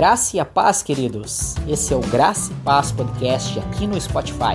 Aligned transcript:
graça 0.00 0.34
e 0.34 0.40
a 0.40 0.46
paz, 0.46 0.82
queridos. 0.82 1.56
Esse 1.68 1.92
é 1.92 1.96
o 1.96 2.00
Graça 2.00 2.50
e 2.50 2.54
Paz 2.64 2.90
Podcast 2.90 3.58
aqui 3.58 3.86
no 3.86 4.00
Spotify. 4.00 4.54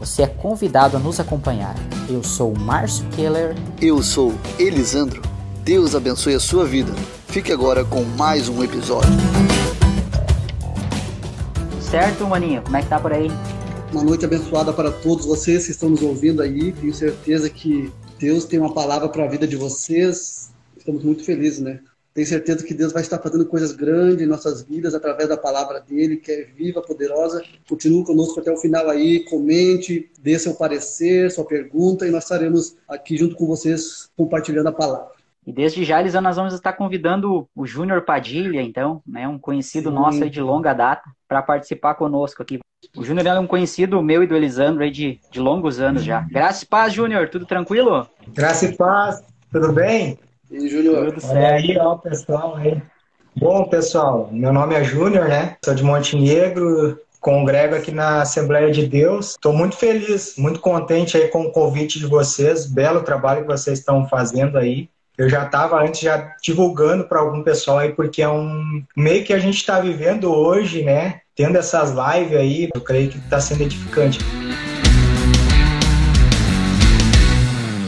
Você 0.00 0.22
é 0.22 0.26
convidado 0.26 0.96
a 0.96 0.98
nos 0.98 1.20
acompanhar. 1.20 1.76
Eu 2.10 2.24
sou 2.24 2.52
o 2.54 2.58
Márcio 2.58 3.06
Keller. 3.10 3.54
Eu 3.80 4.02
sou 4.02 4.34
Elisandro. 4.58 5.22
Deus 5.62 5.94
abençoe 5.94 6.34
a 6.34 6.40
sua 6.40 6.64
vida. 6.64 6.92
Fique 7.28 7.52
agora 7.52 7.84
com 7.84 8.02
mais 8.02 8.48
um 8.48 8.64
episódio. 8.64 9.12
Certo, 11.80 12.26
maninho? 12.26 12.62
Como 12.62 12.76
é 12.76 12.82
que 12.82 12.88
tá 12.88 12.98
por 12.98 13.12
aí? 13.12 13.30
Uma 13.92 14.02
noite 14.02 14.24
abençoada 14.24 14.72
para 14.72 14.90
todos 14.90 15.24
vocês 15.24 15.66
que 15.66 15.70
estão 15.70 15.88
nos 15.88 16.02
ouvindo 16.02 16.42
aí. 16.42 16.72
Tenho 16.72 16.92
certeza 16.92 17.48
que 17.48 17.92
Deus 18.18 18.44
tem 18.44 18.58
uma 18.58 18.74
palavra 18.74 19.08
para 19.08 19.24
a 19.24 19.28
vida 19.28 19.46
de 19.46 19.56
vocês. 19.56 20.50
Estamos 20.76 21.04
muito 21.04 21.24
felizes, 21.24 21.60
né? 21.60 21.80
Tenho 22.12 22.26
certeza 22.26 22.64
que 22.64 22.74
Deus 22.74 22.92
vai 22.92 23.02
estar 23.02 23.18
fazendo 23.18 23.46
coisas 23.46 23.70
grandes 23.70 24.22
em 24.22 24.26
nossas 24.26 24.62
vidas 24.62 24.92
através 24.92 25.28
da 25.28 25.36
palavra 25.36 25.80
dele, 25.80 26.16
que 26.16 26.32
é 26.32 26.42
viva, 26.42 26.82
poderosa. 26.82 27.40
Continue 27.68 28.04
conosco 28.04 28.40
até 28.40 28.50
o 28.50 28.56
final 28.56 28.90
aí, 28.90 29.20
comente, 29.20 30.10
dê 30.20 30.36
seu 30.36 30.54
parecer, 30.54 31.30
sua 31.30 31.44
pergunta 31.44 32.08
e 32.08 32.10
nós 32.10 32.24
estaremos 32.24 32.76
aqui 32.88 33.16
junto 33.16 33.36
com 33.36 33.46
vocês 33.46 34.10
compartilhando 34.16 34.66
a 34.66 34.72
palavra. 34.72 35.17
E 35.48 35.52
desde 35.52 35.82
já, 35.82 35.98
Elisa, 35.98 36.20
nós 36.20 36.36
vamos 36.36 36.52
estar 36.52 36.74
convidando 36.74 37.48
o 37.56 37.66
Júnior 37.66 38.02
Padilha, 38.02 38.60
então, 38.60 39.00
né, 39.06 39.26
um 39.26 39.38
conhecido 39.38 39.88
Sim. 39.88 39.94
nosso 39.94 40.22
aí 40.22 40.28
de 40.28 40.42
longa 40.42 40.74
data, 40.74 41.10
para 41.26 41.40
participar 41.40 41.94
conosco 41.94 42.42
aqui. 42.42 42.58
O 42.94 43.02
Júnior 43.02 43.26
é 43.26 43.40
um 43.40 43.46
conhecido 43.46 44.02
meu 44.02 44.22
e 44.22 44.26
do 44.26 44.36
Elisandro 44.36 44.82
aí 44.82 44.90
de, 44.90 45.18
de 45.30 45.40
longos 45.40 45.80
anos 45.80 46.04
já. 46.04 46.20
Graça 46.20 46.64
e 46.64 46.66
paz, 46.66 46.92
Júnior, 46.92 47.30
tudo 47.30 47.46
tranquilo? 47.46 48.06
Graça 48.34 48.66
e 48.66 48.76
paz, 48.76 49.22
tudo 49.50 49.72
bem? 49.72 50.18
E 50.50 50.68
Júnior? 50.68 51.06
Tudo 51.06 51.20
certo. 51.22 51.34
Olha 51.34 51.48
aí, 51.54 51.78
ó, 51.78 51.94
pessoal 51.96 52.56
aí. 52.56 52.82
Bom, 53.34 53.64
pessoal, 53.70 54.28
meu 54.30 54.52
nome 54.52 54.74
é 54.74 54.84
Júnior, 54.84 55.28
né? 55.28 55.56
Sou 55.64 55.74
de 55.74 55.82
Montenegro, 55.82 57.00
congrego 57.20 57.74
aqui 57.74 57.90
na 57.90 58.20
Assembleia 58.20 58.70
de 58.70 58.86
Deus. 58.86 59.30
Estou 59.30 59.54
muito 59.54 59.76
feliz, 59.76 60.34
muito 60.36 60.60
contente 60.60 61.16
aí 61.16 61.28
com 61.28 61.44
o 61.44 61.52
convite 61.52 61.98
de 61.98 62.04
vocês, 62.04 62.66
belo 62.66 63.00
trabalho 63.00 63.40
que 63.40 63.46
vocês 63.46 63.78
estão 63.78 64.06
fazendo 64.06 64.58
aí 64.58 64.90
eu 65.18 65.28
já 65.28 65.44
estava 65.44 65.82
antes 65.82 66.00
já 66.00 66.36
divulgando 66.40 67.02
para 67.02 67.18
algum 67.18 67.42
pessoal 67.42 67.78
aí, 67.78 67.92
porque 67.92 68.22
é 68.22 68.28
um 68.28 68.84
meio 68.96 69.24
que 69.24 69.32
a 69.32 69.38
gente 69.40 69.56
está 69.56 69.80
vivendo 69.80 70.32
hoje, 70.32 70.84
né? 70.84 71.22
Tendo 71.34 71.58
essas 71.58 71.90
lives 71.90 72.38
aí, 72.38 72.70
eu 72.72 72.80
creio 72.80 73.10
que 73.10 73.18
está 73.18 73.40
sendo 73.40 73.62
edificante. 73.62 74.20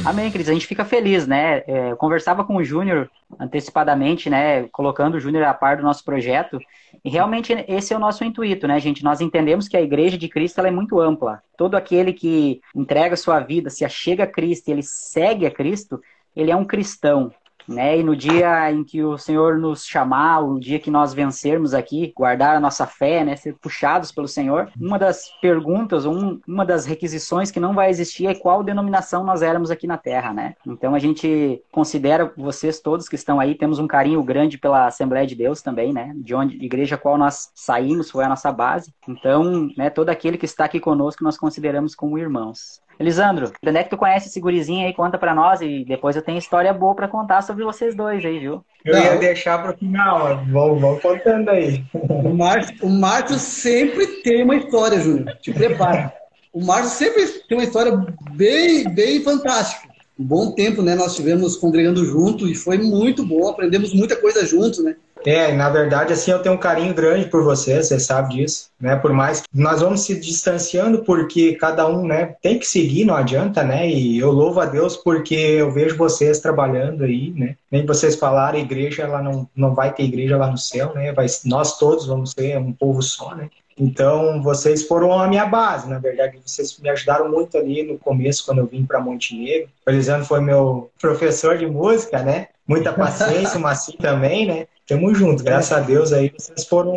Amém, 0.04 0.28
queridos. 0.28 0.50
A 0.50 0.54
gente 0.54 0.66
fica 0.66 0.84
feliz, 0.84 1.24
né? 1.28 1.62
É, 1.68 1.92
eu 1.92 1.96
conversava 1.96 2.42
com 2.42 2.56
o 2.56 2.64
Júnior 2.64 3.08
antecipadamente, 3.38 4.28
né? 4.28 4.64
Colocando 4.72 5.14
o 5.14 5.20
Júnior 5.20 5.44
a 5.44 5.54
par 5.54 5.76
do 5.76 5.84
nosso 5.84 6.04
projeto. 6.04 6.58
E 7.04 7.10
realmente 7.10 7.52
esse 7.68 7.94
é 7.94 7.96
o 7.96 8.00
nosso 8.00 8.24
intuito, 8.24 8.66
né, 8.66 8.80
gente? 8.80 9.04
Nós 9.04 9.20
entendemos 9.20 9.68
que 9.68 9.76
a 9.76 9.82
igreja 9.82 10.18
de 10.18 10.28
Cristo 10.28 10.58
ela 10.58 10.66
é 10.66 10.72
muito 10.72 10.98
ampla. 10.98 11.40
Todo 11.56 11.76
aquele 11.76 12.12
que 12.12 12.60
entrega 12.74 13.14
sua 13.14 13.38
vida, 13.38 13.70
se 13.70 13.84
achega 13.84 14.24
a 14.24 14.26
Cristo 14.26 14.66
e 14.66 14.72
ele 14.72 14.82
segue 14.82 15.46
a 15.46 15.50
Cristo, 15.50 16.00
ele 16.34 16.50
é 16.50 16.56
um 16.56 16.64
cristão, 16.64 17.32
né? 17.70 17.98
E 17.98 18.02
no 18.02 18.16
dia 18.16 18.70
em 18.70 18.82
que 18.82 19.02
o 19.02 19.16
Senhor 19.16 19.58
nos 19.58 19.84
chamar, 19.86 20.40
o 20.40 20.58
dia 20.58 20.78
que 20.78 20.90
nós 20.90 21.14
vencermos 21.14 21.72
aqui, 21.72 22.12
guardar 22.16 22.56
a 22.56 22.60
nossa 22.60 22.86
fé, 22.86 23.24
né? 23.24 23.36
Ser 23.36 23.54
puxados 23.54 24.10
pelo 24.10 24.26
Senhor, 24.26 24.70
uma 24.78 24.98
das 24.98 25.30
perguntas, 25.40 26.04
um, 26.04 26.40
uma 26.46 26.64
das 26.64 26.84
requisições 26.84 27.50
que 27.50 27.60
não 27.60 27.72
vai 27.72 27.88
existir 27.88 28.26
é 28.26 28.34
qual 28.34 28.62
denominação 28.62 29.24
nós 29.24 29.40
éramos 29.40 29.70
aqui 29.70 29.86
na 29.86 29.96
Terra, 29.96 30.32
né? 30.32 30.54
Então 30.66 30.94
a 30.94 30.98
gente 30.98 31.62
considera 31.70 32.32
vocês 32.36 32.80
todos 32.80 33.08
que 33.08 33.14
estão 33.14 33.38
aí, 33.38 33.54
temos 33.54 33.78
um 33.78 33.86
carinho 33.86 34.22
grande 34.22 34.58
pela 34.58 34.86
Assembleia 34.86 35.26
de 35.26 35.36
Deus 35.36 35.62
também, 35.62 35.92
né? 35.92 36.12
De 36.16 36.34
onde, 36.34 36.58
de 36.58 36.64
igreja 36.64 36.96
qual 36.96 37.16
nós 37.16 37.50
saímos, 37.54 38.10
foi 38.10 38.24
a 38.24 38.28
nossa 38.28 38.50
base. 38.50 38.92
Então, 39.08 39.68
né, 39.76 39.90
todo 39.90 40.08
aquele 40.08 40.36
que 40.36 40.44
está 40.44 40.64
aqui 40.64 40.80
conosco 40.80 41.22
nós 41.22 41.38
consideramos 41.38 41.94
como 41.94 42.18
irmãos. 42.18 42.80
Elisandro, 43.00 43.50
onde 43.66 43.78
é 43.78 43.82
que 43.82 43.88
tu 43.88 43.96
conhece 43.96 44.28
esse 44.28 44.38
gurizinho 44.38 44.86
aí? 44.86 44.92
Conta 44.92 45.16
pra 45.16 45.34
nós 45.34 45.62
e 45.62 45.86
depois 45.86 46.14
eu 46.14 46.22
tenho 46.22 46.36
história 46.36 46.70
boa 46.74 46.94
para 46.94 47.08
contar 47.08 47.40
sobre 47.40 47.64
vocês 47.64 47.94
dois 47.94 48.22
aí, 48.22 48.38
viu? 48.38 48.62
Eu 48.84 48.94
Não. 48.94 49.02
ia 49.02 49.16
deixar 49.16 49.62
pro 49.62 49.74
final, 49.74 50.44
vamos, 50.50 50.80
vamos 50.82 51.00
contando 51.00 51.48
aí. 51.48 51.82
O 51.94 52.34
Márcio, 52.34 52.76
o 52.82 52.90
Márcio 52.90 53.38
sempre 53.38 54.06
tem 54.22 54.44
uma 54.44 54.54
história, 54.54 55.00
Júnior. 55.00 55.34
Te 55.40 55.50
prepara. 55.50 56.12
O 56.52 56.62
Márcio 56.62 56.90
sempre 56.90 57.26
tem 57.48 57.56
uma 57.56 57.64
história 57.64 57.90
bem, 58.32 58.84
bem 58.92 59.22
fantástica. 59.24 59.88
Um 60.18 60.24
bom 60.24 60.52
tempo, 60.52 60.82
né? 60.82 60.94
Nós 60.94 61.12
estivemos 61.12 61.56
congregando 61.56 62.04
junto 62.04 62.46
e 62.46 62.54
foi 62.54 62.76
muito 62.76 63.24
bom. 63.24 63.48
Aprendemos 63.48 63.94
muita 63.94 64.14
coisa 64.14 64.44
juntos, 64.44 64.84
né? 64.84 64.94
É, 65.24 65.52
na 65.52 65.68
verdade, 65.68 66.12
assim, 66.12 66.30
eu 66.30 66.40
tenho 66.40 66.54
um 66.54 66.58
carinho 66.58 66.94
grande 66.94 67.28
por 67.28 67.42
você, 67.42 67.82
você 67.82 67.98
sabe 68.00 68.36
disso, 68.36 68.70
né? 68.80 68.96
Por 68.96 69.12
mais 69.12 69.42
que 69.42 69.48
nós 69.52 69.80
vamos 69.80 70.00
se 70.00 70.18
distanciando 70.18 71.04
porque 71.04 71.54
cada 71.56 71.86
um, 71.86 72.06
né, 72.06 72.34
tem 72.40 72.58
que 72.58 72.66
seguir, 72.66 73.04
não 73.04 73.14
adianta, 73.14 73.62
né? 73.62 73.88
E 73.88 74.18
eu 74.18 74.30
louvo 74.30 74.60
a 74.60 74.66
Deus 74.66 74.96
porque 74.96 75.34
eu 75.34 75.70
vejo 75.70 75.96
vocês 75.96 76.40
trabalhando 76.40 77.04
aí, 77.04 77.32
né? 77.32 77.56
Nem 77.70 77.84
vocês 77.84 78.16
falaram, 78.16 78.58
igreja, 78.58 79.02
ela 79.02 79.22
não, 79.22 79.48
não 79.54 79.74
vai 79.74 79.92
ter 79.92 80.04
igreja 80.04 80.36
lá 80.36 80.50
no 80.50 80.58
céu, 80.58 80.94
né? 80.94 81.12
Vai, 81.12 81.26
nós 81.44 81.78
todos 81.78 82.06
vamos 82.06 82.32
ser 82.32 82.58
um 82.58 82.72
povo 82.72 83.02
só, 83.02 83.34
né? 83.34 83.48
Então, 83.80 84.42
vocês 84.42 84.82
foram 84.82 85.18
a 85.18 85.26
minha 85.26 85.46
base, 85.46 85.88
na 85.88 85.98
verdade. 85.98 86.38
Vocês 86.44 86.78
me 86.78 86.90
ajudaram 86.90 87.30
muito 87.30 87.56
ali 87.56 87.82
no 87.82 87.96
começo, 87.96 88.44
quando 88.44 88.58
eu 88.58 88.66
vim 88.66 88.84
para 88.84 89.00
Montenegro. 89.00 89.70
O 89.86 89.90
Elisandro 89.90 90.26
foi 90.26 90.38
meu 90.42 90.90
professor 91.00 91.56
de 91.56 91.66
música, 91.66 92.22
né? 92.22 92.48
Muita 92.68 92.92
paciência, 92.92 93.56
o 93.56 93.62
Maci 93.62 93.96
também, 93.96 94.46
né? 94.46 94.66
Tamo 94.86 95.14
junto, 95.14 95.42
graças 95.42 95.72
a 95.72 95.80
Deus 95.80 96.12
aí. 96.12 96.30
Vocês 96.36 96.66
foram 96.66 96.92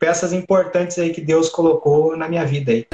peças 0.00 0.32
importantes 0.32 0.98
aí 0.98 1.10
que 1.10 1.20
Deus 1.20 1.50
colocou 1.50 2.16
na 2.16 2.26
minha 2.26 2.46
vida 2.46 2.72
aí. 2.72 2.86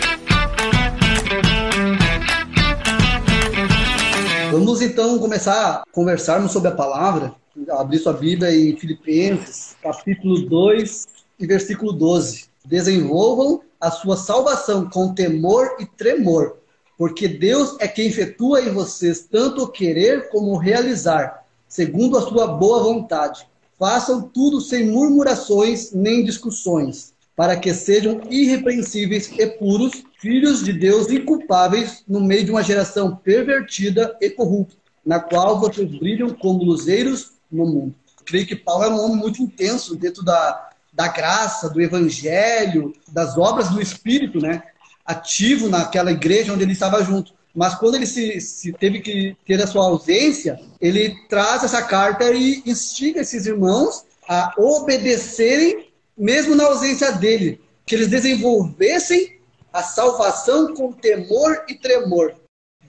Vamos 4.51 4.83
então 4.83 5.17
começar 5.21 5.53
a 5.55 5.85
conversarmos 5.93 6.51
sobre 6.51 6.71
a 6.71 6.75
palavra. 6.75 7.33
Abrir 7.71 7.99
sua 7.99 8.15
Bíblia 8.15 8.51
em 8.53 8.77
Filipenses, 8.77 9.77
capítulo 9.81 10.41
2 10.41 11.07
e 11.39 11.47
versículo 11.47 11.93
12. 11.93 12.48
Desenvolvam 12.69 13.63
a 13.81 13.91
sua 13.91 14.15
salvação 14.15 14.91
com 14.91 15.15
temor 15.15 15.77
e 15.81 15.87
tremor, 15.87 16.59
porque 16.99 17.27
Deus 17.27 17.77
é 17.81 17.89
quem 17.89 18.09
efetua 18.09 18.61
em 18.61 18.71
vocês 18.71 19.27
tanto 19.31 19.63
o 19.63 19.69
querer 19.69 20.29
como 20.29 20.53
o 20.53 20.59
realizar, 20.59 21.47
segundo 21.67 22.19
a 22.19 22.21
sua 22.21 22.47
boa 22.47 22.83
vontade. 22.83 23.47
Façam 23.79 24.21
tudo 24.21 24.61
sem 24.61 24.91
murmurações 24.91 25.93
nem 25.93 26.23
discussões, 26.23 27.15
para 27.35 27.57
que 27.57 27.73
sejam 27.73 28.21
irrepreensíveis 28.29 29.33
e 29.39 29.47
puros, 29.47 30.05
filhos 30.21 30.63
de 30.63 30.75
Deus 30.75 31.09
inculpáveis 31.11 32.05
no 32.07 32.21
meio 32.21 32.45
de 32.45 32.51
uma 32.51 32.63
geração 32.63 33.17
pervertida 33.17 34.15
e 34.21 34.29
corrupta, 34.29 34.77
na 35.07 35.21
qual 35.21 35.59
vocês 35.59 35.89
brilham 35.99 36.29
como 36.31 36.65
luzeiros 36.65 37.33
no 37.51 37.65
mundo. 37.65 37.95
creio 38.27 38.47
que 38.47 38.55
Paulo 38.55 38.85
é 38.85 38.91
um 38.91 39.01
homem 39.01 39.17
muito 39.17 39.41
intenso 39.43 39.97
dentro 39.97 40.23
da, 40.23 40.68
da 40.99 41.07
graça, 41.07 41.71
do 41.71 41.81
evangelho, 41.81 42.93
das 43.07 43.39
obras 43.39 43.69
do 43.69 43.81
Espírito, 43.81 44.41
né? 44.41 44.65
Ativo 45.07 45.69
naquela 45.69 46.11
igreja 46.11 46.53
onde 46.53 46.65
ele 46.65 46.73
estava 46.73 47.05
junto. 47.05 47.33
Mas 47.55 47.77
quando 47.77 47.95
ele 47.95 48.05
se, 48.05 48.41
se, 48.41 48.73
teve 48.73 48.99
que 48.99 49.37
ter 49.47 49.63
a 49.63 49.67
sua 49.69 49.85
ausência, 49.85 50.59
ele 50.81 51.15
traz 51.29 51.63
essa 51.63 51.83
carta 51.83 52.29
e 52.33 52.65
instiga 52.67 53.21
esses 53.21 53.47
irmãos 53.47 54.05
a 54.29 54.53
obedecerem, 54.59 55.89
mesmo 56.17 56.57
na 56.57 56.65
ausência 56.65 57.13
dele, 57.13 57.61
que 57.87 57.95
eles 57.95 58.09
desenvolvessem 58.09 59.39
a 59.73 59.85
salvação 59.85 60.75
com 60.75 60.91
temor 60.91 61.65
e 61.69 61.77
tremor. 61.77 62.35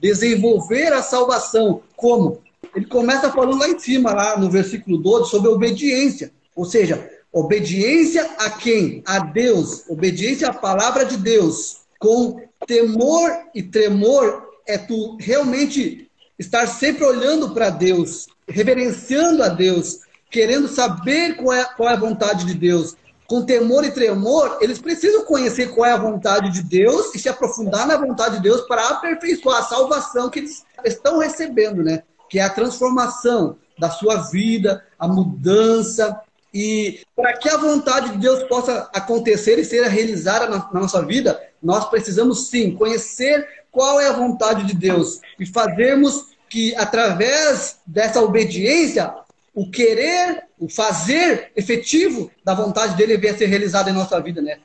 Desenvolver 0.00 0.92
a 0.92 1.00
salvação 1.00 1.80
como? 1.94 2.42
Ele 2.74 2.86
começa 2.86 3.30
falando 3.30 3.60
lá 3.60 3.68
em 3.68 3.78
cima, 3.78 4.12
lá 4.12 4.36
no 4.36 4.50
versículo 4.50 4.98
12, 4.98 5.30
sobre 5.30 5.48
obediência. 5.48 6.32
Ou 6.56 6.64
seja, 6.64 7.08
obediência 7.32 8.28
a 8.38 8.50
quem? 8.50 9.02
A 9.06 9.18
Deus. 9.20 9.84
Obediência 9.88 10.48
à 10.48 10.52
palavra 10.52 11.04
de 11.04 11.16
Deus. 11.16 11.78
Com 11.98 12.40
temor 12.66 13.30
e 13.54 13.62
tremor 13.62 14.48
é 14.66 14.78
tu 14.78 15.16
realmente 15.20 16.10
estar 16.38 16.66
sempre 16.66 17.04
olhando 17.04 17.50
para 17.50 17.68
Deus, 17.68 18.26
reverenciando 18.48 19.42
a 19.42 19.48
Deus, 19.48 20.00
querendo 20.30 20.68
saber 20.68 21.36
qual 21.36 21.54
é, 21.54 21.64
qual 21.64 21.90
é 21.90 21.92
a 21.92 22.00
vontade 22.00 22.46
de 22.46 22.54
Deus. 22.54 22.96
Com 23.26 23.44
temor 23.44 23.84
e 23.84 23.92
tremor, 23.92 24.58
eles 24.60 24.78
precisam 24.78 25.24
conhecer 25.24 25.68
qual 25.68 25.86
é 25.86 25.92
a 25.92 25.98
vontade 25.98 26.50
de 26.50 26.62
Deus 26.62 27.14
e 27.14 27.18
se 27.18 27.28
aprofundar 27.28 27.86
na 27.86 27.96
vontade 27.96 28.36
de 28.36 28.42
Deus 28.42 28.62
para 28.62 28.88
aperfeiçoar 28.88 29.58
a 29.58 29.62
salvação 29.62 30.30
que 30.30 30.40
eles 30.40 30.64
estão 30.84 31.18
recebendo, 31.18 31.82
né? 31.82 32.02
Que 32.28 32.38
é 32.38 32.42
a 32.42 32.50
transformação 32.50 33.56
da 33.78 33.90
sua 33.90 34.16
vida, 34.30 34.84
a 34.98 35.06
mudança. 35.06 36.20
E 36.52 37.00
para 37.14 37.36
que 37.36 37.48
a 37.48 37.56
vontade 37.56 38.10
de 38.10 38.18
Deus 38.18 38.42
possa 38.44 38.90
acontecer 38.92 39.58
e 39.58 39.64
ser 39.64 39.86
realizada 39.86 40.48
na, 40.48 40.68
nossa 40.72 41.04
vida, 41.04 41.40
nós 41.62 41.88
precisamos 41.88 42.48
sim 42.48 42.72
conhecer 42.72 43.46
qual 43.70 44.00
é 44.00 44.08
a 44.08 44.12
vontade 44.12 44.64
de 44.64 44.74
Deus 44.74 45.20
e 45.38 45.46
fazermos 45.46 46.30
que 46.48 46.74
através 46.74 47.78
dessa 47.86 48.20
obediência, 48.20 49.14
o 49.54 49.70
querer, 49.70 50.44
o 50.58 50.68
fazer 50.68 51.52
efetivo 51.54 52.30
da 52.44 52.54
vontade 52.54 52.96
dele 52.96 53.16
venha 53.16 53.36
ser 53.36 53.46
realizado 53.46 53.88
em 53.88 53.92
nossa 53.92 54.20
vida, 54.20 54.42
né? 54.42 54.58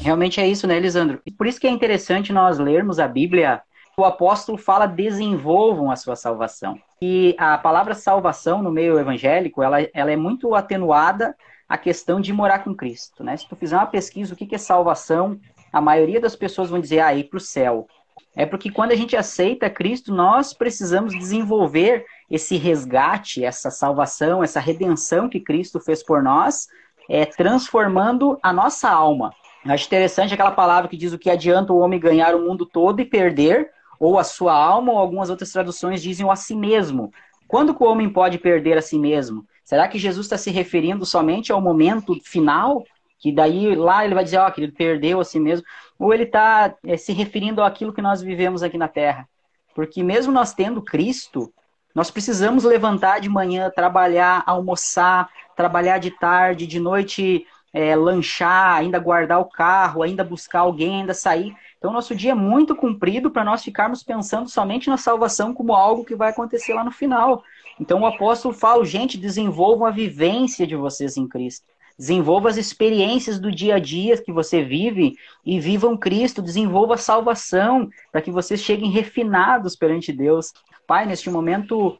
Realmente 0.00 0.40
é 0.40 0.48
isso, 0.48 0.66
né, 0.66 0.76
Elisandro? 0.76 1.20
Por 1.36 1.46
isso 1.46 1.60
que 1.60 1.66
é 1.66 1.70
interessante 1.70 2.32
nós 2.32 2.58
lermos 2.58 2.98
a 2.98 3.06
Bíblia. 3.06 3.60
O 3.98 4.04
apóstolo 4.04 4.56
fala 4.56 4.86
desenvolvam 4.86 5.90
a 5.90 5.96
sua 5.96 6.14
salvação. 6.14 6.78
E 7.02 7.34
a 7.36 7.58
palavra 7.58 7.96
salvação 7.96 8.62
no 8.62 8.70
meio 8.70 8.96
evangélico, 8.96 9.60
ela, 9.60 9.78
ela 9.92 10.12
é 10.12 10.14
muito 10.14 10.54
atenuada 10.54 11.34
à 11.68 11.76
questão 11.76 12.20
de 12.20 12.32
morar 12.32 12.60
com 12.60 12.72
Cristo, 12.72 13.24
né? 13.24 13.36
Se 13.36 13.48
tu 13.48 13.56
fizer 13.56 13.74
uma 13.74 13.88
pesquisa, 13.88 14.32
o 14.32 14.36
que 14.36 14.54
é 14.54 14.58
salvação, 14.58 15.36
a 15.72 15.80
maioria 15.80 16.20
das 16.20 16.36
pessoas 16.36 16.70
vão 16.70 16.78
dizer, 16.78 17.00
ah, 17.00 17.12
ir 17.12 17.24
para 17.24 17.38
o 17.38 17.40
céu. 17.40 17.88
É 18.36 18.46
porque 18.46 18.70
quando 18.70 18.92
a 18.92 18.94
gente 18.94 19.16
aceita 19.16 19.68
Cristo, 19.68 20.14
nós 20.14 20.52
precisamos 20.52 21.12
desenvolver 21.12 22.06
esse 22.30 22.56
resgate, 22.56 23.44
essa 23.44 23.68
salvação, 23.68 24.44
essa 24.44 24.60
redenção 24.60 25.28
que 25.28 25.40
Cristo 25.40 25.80
fez 25.80 26.04
por 26.04 26.22
nós, 26.22 26.68
é, 27.10 27.26
transformando 27.26 28.38
a 28.44 28.52
nossa 28.52 28.88
alma. 28.88 29.34
Acho 29.66 29.86
interessante 29.86 30.32
aquela 30.32 30.52
palavra 30.52 30.88
que 30.88 30.96
diz 30.96 31.12
o 31.12 31.18
que 31.18 31.28
adianta 31.28 31.72
o 31.72 31.78
homem 31.80 31.98
ganhar 31.98 32.36
o 32.36 32.46
mundo 32.46 32.64
todo 32.64 33.00
e 33.00 33.04
perder, 33.04 33.72
ou 33.98 34.18
a 34.18 34.24
sua 34.24 34.52
alma, 34.52 34.92
ou 34.92 34.98
algumas 34.98 35.30
outras 35.30 35.50
traduções 35.50 36.02
dizem 36.02 36.24
o 36.24 36.30
a 36.30 36.36
si 36.36 36.54
mesmo. 36.54 37.12
Quando 37.46 37.76
o 37.78 37.84
homem 37.84 38.08
pode 38.10 38.38
perder 38.38 38.76
a 38.76 38.82
si 38.82 38.98
mesmo? 38.98 39.46
Será 39.64 39.88
que 39.88 39.98
Jesus 39.98 40.26
está 40.26 40.38
se 40.38 40.50
referindo 40.50 41.04
somente 41.04 41.52
ao 41.52 41.60
momento 41.60 42.14
final? 42.22 42.84
Que 43.18 43.32
daí 43.32 43.74
lá 43.74 44.04
ele 44.04 44.14
vai 44.14 44.24
dizer, 44.24 44.38
ó, 44.38 44.46
oh, 44.46 44.52
que 44.52 44.60
ele 44.60 44.72
perdeu 44.72 45.20
a 45.20 45.24
si 45.24 45.40
mesmo. 45.40 45.66
Ou 45.98 46.14
ele 46.14 46.22
está 46.22 46.74
é, 46.84 46.96
se 46.96 47.12
referindo 47.12 47.62
àquilo 47.62 47.92
que 47.92 48.02
nós 48.02 48.22
vivemos 48.22 48.62
aqui 48.62 48.78
na 48.78 48.88
Terra? 48.88 49.28
Porque 49.74 50.02
mesmo 50.02 50.32
nós 50.32 50.54
tendo 50.54 50.82
Cristo, 50.82 51.52
nós 51.94 52.10
precisamos 52.10 52.64
levantar 52.64 53.20
de 53.20 53.28
manhã, 53.28 53.70
trabalhar, 53.70 54.42
almoçar, 54.46 55.28
trabalhar 55.56 55.98
de 55.98 56.12
tarde, 56.12 56.66
de 56.66 56.78
noite 56.78 57.46
é, 57.72 57.94
lanchar, 57.94 58.76
ainda 58.76 58.98
guardar 58.98 59.40
o 59.40 59.44
carro, 59.44 60.02
ainda 60.02 60.24
buscar 60.24 60.60
alguém, 60.60 61.00
ainda 61.00 61.14
sair. 61.14 61.54
Então, 61.76 61.92
nosso 61.92 62.14
dia 62.14 62.32
é 62.32 62.34
muito 62.34 62.74
comprido 62.74 63.30
para 63.30 63.44
nós 63.44 63.62
ficarmos 63.62 64.02
pensando 64.02 64.48
somente 64.48 64.88
na 64.88 64.96
salvação 64.96 65.54
como 65.54 65.74
algo 65.74 66.04
que 66.04 66.16
vai 66.16 66.30
acontecer 66.30 66.74
lá 66.74 66.82
no 66.82 66.90
final. 66.90 67.42
Então, 67.80 68.00
o 68.00 68.06
apóstolo 68.06 68.54
fala, 68.54 68.84
gente, 68.84 69.18
desenvolvam 69.18 69.86
a 69.86 69.90
vivência 69.90 70.66
de 70.66 70.74
vocês 70.74 71.16
em 71.16 71.28
Cristo. 71.28 71.66
Desenvolva 71.96 72.48
as 72.48 72.56
experiências 72.56 73.40
do 73.40 73.50
dia 73.50 73.74
a 73.74 73.78
dia 73.78 74.20
que 74.22 74.32
você 74.32 74.62
vive 74.62 75.16
e 75.44 75.60
vivam 75.60 75.96
Cristo. 75.96 76.40
Desenvolva 76.40 76.94
a 76.94 76.98
salvação 76.98 77.88
para 78.10 78.22
que 78.22 78.30
vocês 78.30 78.60
cheguem 78.60 78.90
refinados 78.90 79.76
perante 79.76 80.12
Deus. 80.12 80.52
Pai, 80.86 81.06
neste 81.06 81.28
momento, 81.28 81.98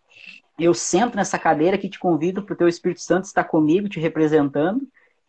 eu 0.59 0.73
sento 0.73 1.17
nessa 1.17 1.39
cadeira 1.39 1.77
que 1.77 1.89
te 1.89 1.99
convido 1.99 2.43
para 2.43 2.55
o 2.55 2.57
teu 2.57 2.69
Espírito 2.69 3.01
Santo 3.01 3.25
estar 3.25 3.45
comigo, 3.45 3.89
te 3.89 4.01
representando 4.01 4.87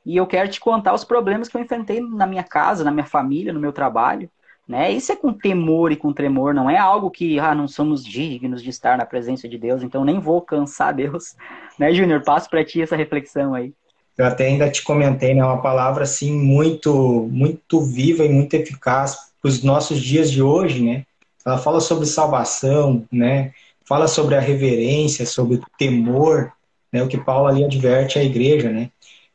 e 0.09 0.17
eu 0.17 0.25
quero 0.25 0.49
te 0.49 0.59
contar 0.59 0.91
os 0.95 1.03
problemas 1.03 1.47
que 1.47 1.55
eu 1.55 1.61
enfrentei 1.61 2.01
na 2.01 2.25
minha 2.25 2.41
casa, 2.41 2.83
na 2.83 2.89
minha 2.89 3.05
família, 3.05 3.53
no 3.53 3.59
meu 3.59 3.71
trabalho. 3.71 4.27
Né? 4.67 4.91
Isso 4.91 5.11
é 5.11 5.15
com 5.15 5.31
temor 5.31 5.91
e 5.91 5.95
com 5.95 6.11
tremor, 6.11 6.51
não 6.51 6.67
é 6.67 6.79
algo 6.79 7.11
que 7.11 7.39
ah, 7.39 7.53
não 7.53 7.67
somos 7.67 8.03
dignos 8.03 8.63
de 8.63 8.71
estar 8.71 8.97
na 8.97 9.05
presença 9.05 9.47
de 9.47 9.55
Deus, 9.55 9.83
então 9.83 10.03
nem 10.03 10.19
vou 10.19 10.41
cansar 10.41 10.95
Deus. 10.95 11.35
Né, 11.77 11.93
Júnior? 11.93 12.23
Passo 12.23 12.49
para 12.49 12.65
ti 12.65 12.81
essa 12.81 12.95
reflexão 12.95 13.53
aí. 13.53 13.71
Eu 14.17 14.25
até 14.25 14.47
ainda 14.47 14.69
te 14.69 14.83
comentei, 14.83 15.33
né? 15.33 15.41
Uma 15.45 15.61
palavra 15.61 16.03
assim 16.03 16.33
muito, 16.33 17.29
muito 17.31 17.79
viva 17.79 18.25
e 18.25 18.29
muito 18.29 18.53
eficaz 18.53 19.31
para 19.41 19.47
os 19.47 19.63
nossos 19.63 20.01
dias 20.01 20.29
de 20.29 20.41
hoje, 20.41 20.83
né? 20.83 21.05
Ela 21.45 21.57
fala 21.57 21.79
sobre 21.79 22.05
salvação, 22.05 23.05
né? 23.09 23.53
Fala 23.85 24.09
sobre 24.09 24.35
a 24.35 24.41
reverência, 24.41 25.25
sobre 25.25 25.55
o 25.55 25.61
temor, 25.77 26.51
né? 26.91 27.01
O 27.01 27.07
que 27.07 27.17
Paulo 27.17 27.47
ali 27.47 27.63
adverte 27.63 28.19
à 28.19 28.23
igreja, 28.23 28.69
né? 28.69 28.89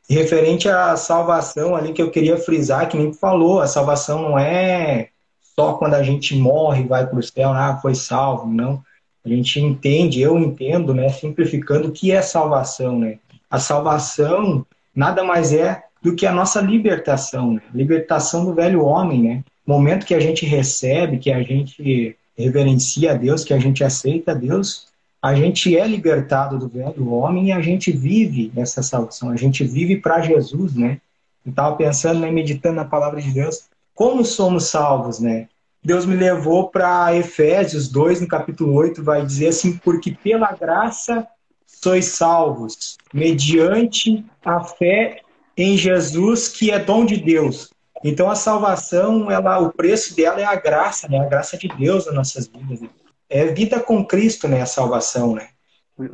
Referente 0.09 0.69
à 0.69 0.97
salvação 0.97 1.75
ali 1.75 1.93
que 1.93 2.03
eu 2.03 2.11
queria 2.11 2.37
frisar, 2.37 2.89
que 2.89 2.97
nem 2.97 3.13
falou, 3.13 3.61
a 3.61 3.67
salvação 3.67 4.23
não 4.23 4.39
é 4.39 5.09
só 5.57 5.75
quando 5.75 5.95
a 5.95 6.03
gente 6.03 6.37
morre 6.37 6.85
vai 6.85 7.07
para 7.07 7.19
o 7.19 7.23
céu, 7.23 7.53
ah, 7.53 7.79
foi 7.81 7.95
salvo, 7.95 8.47
não. 8.47 8.83
A 9.25 9.29
gente 9.29 9.59
entende, 9.61 10.21
eu 10.21 10.39
entendo, 10.39 10.93
né, 10.93 11.09
simplificando 11.09 11.89
o 11.89 11.93
que 11.93 12.13
é 12.13 12.21
salvação, 12.21 12.99
né? 12.99 13.19
A 13.51 13.59
salvação 13.59 14.67
nada 14.95 15.25
mais 15.25 15.53
é 15.53 15.83
do 16.03 16.15
que 16.15 16.27
a 16.27 16.33
nossa 16.33 16.61
libertação, 16.61 17.55
né? 17.55 17.63
Libertação 17.73 18.45
do 18.45 18.53
velho 18.53 18.85
homem, 18.85 19.23
né? 19.23 19.45
Momento 19.67 20.05
que 20.05 20.15
a 20.15 20.21
gente 20.21 20.45
recebe, 20.45 21.19
que 21.19 21.33
a 21.33 21.43
gente 21.43 22.17
reverencia 22.37 23.13
a 23.13 23.15
Deus, 23.15 23.45
que 23.45 23.55
a 23.55 23.59
gente 23.59 23.83
aceita 23.83 24.33
a 24.33 24.35
Deus, 24.35 24.89
a 25.25 25.35
gente 25.35 25.75
é 25.75 25.87
libertado 25.87 26.59
do 26.59 26.69
velho 26.69 27.11
homem 27.11 27.47
e 27.47 27.53
a 27.53 27.63
gente 27.63 27.91
vive 27.91 28.53
essa 28.55 28.83
salvação, 28.83 29.31
a 29.31 29.37
gente 29.37 29.65
vive 29.65 29.97
para 29.97 30.21
Jesus, 30.21 30.75
né? 30.75 31.01
Eu 31.47 31.49
estava 31.49 31.75
pensando, 31.77 32.21
né, 32.21 32.31
meditando 32.31 32.77
na 32.77 32.85
palavra 32.85 33.23
de 33.23 33.31
Deus, 33.31 33.65
como 33.95 34.23
somos 34.23 34.67
salvos, 34.67 35.21
né? 35.21 35.49
Deus 35.83 36.05
me 36.05 36.15
levou 36.15 36.69
para 36.69 37.17
Efésios 37.17 37.89
2, 37.89 38.21
no 38.21 38.29
capítulo 38.29 38.75
8, 38.75 39.03
vai 39.03 39.25
dizer 39.25 39.49
assim: 39.49 39.79
porque 39.79 40.13
pela 40.13 40.53
graça 40.53 41.27
sois 41.67 42.05
salvos, 42.05 42.99
mediante 43.11 44.23
a 44.45 44.63
fé 44.63 45.23
em 45.57 45.75
Jesus, 45.79 46.49
que 46.49 46.71
é 46.71 46.79
dom 46.79 47.07
de 47.07 47.17
Deus. 47.17 47.73
Então 48.05 48.29
a 48.29 48.35
salvação, 48.35 49.31
ela, 49.31 49.59
o 49.59 49.73
preço 49.73 50.15
dela 50.15 50.39
é 50.39 50.45
a 50.45 50.55
graça, 50.55 51.09
né? 51.09 51.19
A 51.19 51.29
graça 51.31 51.57
de 51.57 51.69
Deus 51.69 52.05
nas 52.05 52.15
nossas 52.15 52.47
vidas. 52.47 52.83
Né? 52.83 52.91
É 53.29 53.47
vida 53.47 53.81
com 53.81 54.05
Cristo, 54.05 54.49
né? 54.49 54.63
A 54.63 54.67
salvação, 54.67 55.35
né? 55.35 55.49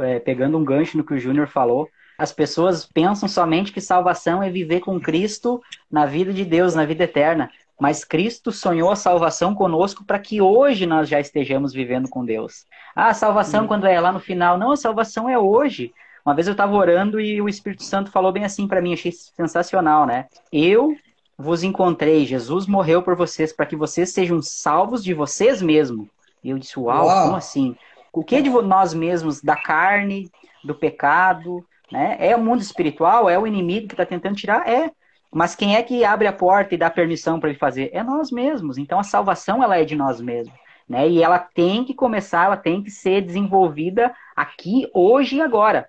É, 0.00 0.18
pegando 0.18 0.58
um 0.58 0.64
gancho 0.64 0.96
no 0.96 1.04
que 1.04 1.14
o 1.14 1.18
Júnior 1.18 1.48
falou, 1.48 1.88
as 2.18 2.32
pessoas 2.32 2.84
pensam 2.84 3.28
somente 3.28 3.72
que 3.72 3.80
salvação 3.80 4.42
é 4.42 4.50
viver 4.50 4.80
com 4.80 5.00
Cristo 5.00 5.60
na 5.90 6.04
vida 6.04 6.32
de 6.32 6.44
Deus, 6.44 6.74
na 6.74 6.84
vida 6.84 7.04
eterna. 7.04 7.50
Mas 7.80 8.04
Cristo 8.04 8.52
sonhou 8.52 8.90
a 8.90 8.96
salvação 8.96 9.54
conosco 9.54 10.04
para 10.04 10.18
que 10.18 10.38
hoje 10.38 10.84
nós 10.84 11.08
já 11.08 11.18
estejamos 11.18 11.72
vivendo 11.72 12.10
com 12.10 12.22
Deus. 12.22 12.66
Ah, 12.94 13.08
a 13.08 13.14
salvação 13.14 13.66
quando 13.66 13.86
é 13.86 13.98
lá 13.98 14.12
no 14.12 14.20
final. 14.20 14.58
Não, 14.58 14.72
a 14.72 14.76
salvação 14.76 15.30
é 15.30 15.38
hoje. 15.38 15.94
Uma 16.24 16.34
vez 16.34 16.46
eu 16.46 16.52
estava 16.52 16.74
orando 16.74 17.18
e 17.18 17.40
o 17.40 17.48
Espírito 17.48 17.82
Santo 17.84 18.10
falou 18.10 18.30
bem 18.30 18.44
assim 18.44 18.68
para 18.68 18.82
mim, 18.82 18.92
achei 18.92 19.10
sensacional, 19.10 20.04
né? 20.04 20.26
Eu 20.52 20.94
vos 21.38 21.62
encontrei, 21.62 22.26
Jesus 22.26 22.66
morreu 22.66 23.02
por 23.02 23.16
vocês 23.16 23.50
para 23.50 23.64
que 23.64 23.74
vocês 23.74 24.10
sejam 24.12 24.42
salvos 24.42 25.02
de 25.02 25.14
vocês 25.14 25.62
mesmos 25.62 26.06
e 26.42 26.50
eu 26.50 26.58
disse, 26.58 26.78
uau, 26.78 27.06
uau, 27.06 27.24
como 27.24 27.36
assim? 27.36 27.76
O 28.12 28.24
que 28.24 28.40
de 28.42 28.50
nós 28.50 28.92
mesmos, 28.92 29.40
da 29.40 29.56
carne, 29.56 30.28
do 30.64 30.74
pecado, 30.74 31.64
né? 31.90 32.16
É 32.18 32.34
o 32.34 32.40
mundo 32.40 32.60
espiritual? 32.60 33.28
É 33.28 33.38
o 33.38 33.46
inimigo 33.46 33.88
que 33.88 33.94
está 33.94 34.06
tentando 34.06 34.36
tirar? 34.36 34.68
É. 34.68 34.90
Mas 35.32 35.54
quem 35.54 35.76
é 35.76 35.82
que 35.82 36.04
abre 36.04 36.26
a 36.26 36.32
porta 36.32 36.74
e 36.74 36.78
dá 36.78 36.90
permissão 36.90 37.38
para 37.38 37.50
ele 37.50 37.58
fazer? 37.58 37.90
É 37.92 38.02
nós 38.02 38.30
mesmos. 38.30 38.78
Então 38.78 38.98
a 38.98 39.04
salvação 39.04 39.62
ela 39.62 39.78
é 39.78 39.84
de 39.84 39.94
nós 39.94 40.20
mesmos. 40.20 40.58
Né? 40.88 41.08
E 41.08 41.22
ela 41.22 41.38
tem 41.38 41.84
que 41.84 41.94
começar, 41.94 42.46
ela 42.46 42.56
tem 42.56 42.82
que 42.82 42.90
ser 42.90 43.22
desenvolvida 43.22 44.12
aqui, 44.34 44.88
hoje 44.92 45.36
e 45.36 45.40
agora. 45.40 45.88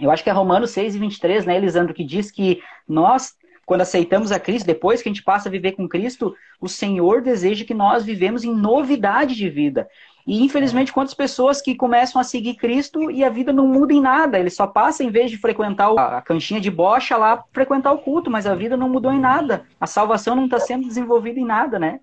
Eu 0.00 0.10
acho 0.10 0.22
que 0.22 0.30
é 0.30 0.32
Romanos 0.32 0.70
6 0.70 0.94
e 0.94 0.98
23, 0.98 1.44
né, 1.44 1.56
Elisandro, 1.56 1.92
que 1.92 2.04
diz 2.04 2.30
que 2.30 2.62
nós 2.86 3.32
quando 3.68 3.82
aceitamos 3.82 4.32
a 4.32 4.40
Cristo, 4.40 4.64
depois 4.64 5.02
que 5.02 5.10
a 5.10 5.12
gente 5.12 5.22
passa 5.22 5.46
a 5.46 5.52
viver 5.52 5.72
com 5.72 5.86
Cristo, 5.86 6.34
o 6.58 6.66
Senhor 6.66 7.20
deseja 7.20 7.66
que 7.66 7.74
nós 7.74 8.02
vivemos 8.02 8.42
em 8.42 8.50
novidade 8.50 9.34
de 9.34 9.50
vida. 9.50 9.86
E 10.26 10.42
infelizmente, 10.42 10.90
quantas 10.90 11.12
pessoas 11.12 11.60
que 11.60 11.74
começam 11.74 12.18
a 12.18 12.24
seguir 12.24 12.54
Cristo 12.54 13.10
e 13.10 13.22
a 13.22 13.28
vida 13.28 13.52
não 13.52 13.68
muda 13.68 13.92
em 13.92 14.00
nada, 14.00 14.38
ele 14.38 14.48
só 14.48 14.66
passa, 14.66 15.04
em 15.04 15.10
vez 15.10 15.30
de 15.30 15.36
frequentar 15.36 15.92
a 15.98 16.22
canchinha 16.22 16.62
de 16.62 16.70
bocha 16.70 17.14
lá, 17.18 17.44
frequentar 17.52 17.92
o 17.92 17.98
culto, 17.98 18.30
mas 18.30 18.46
a 18.46 18.54
vida 18.54 18.74
não 18.74 18.88
mudou 18.88 19.12
em 19.12 19.20
nada. 19.20 19.66
A 19.78 19.86
salvação 19.86 20.34
não 20.34 20.46
está 20.46 20.58
sendo 20.58 20.88
desenvolvida 20.88 21.38
em 21.38 21.44
nada, 21.44 21.78
né? 21.78 22.00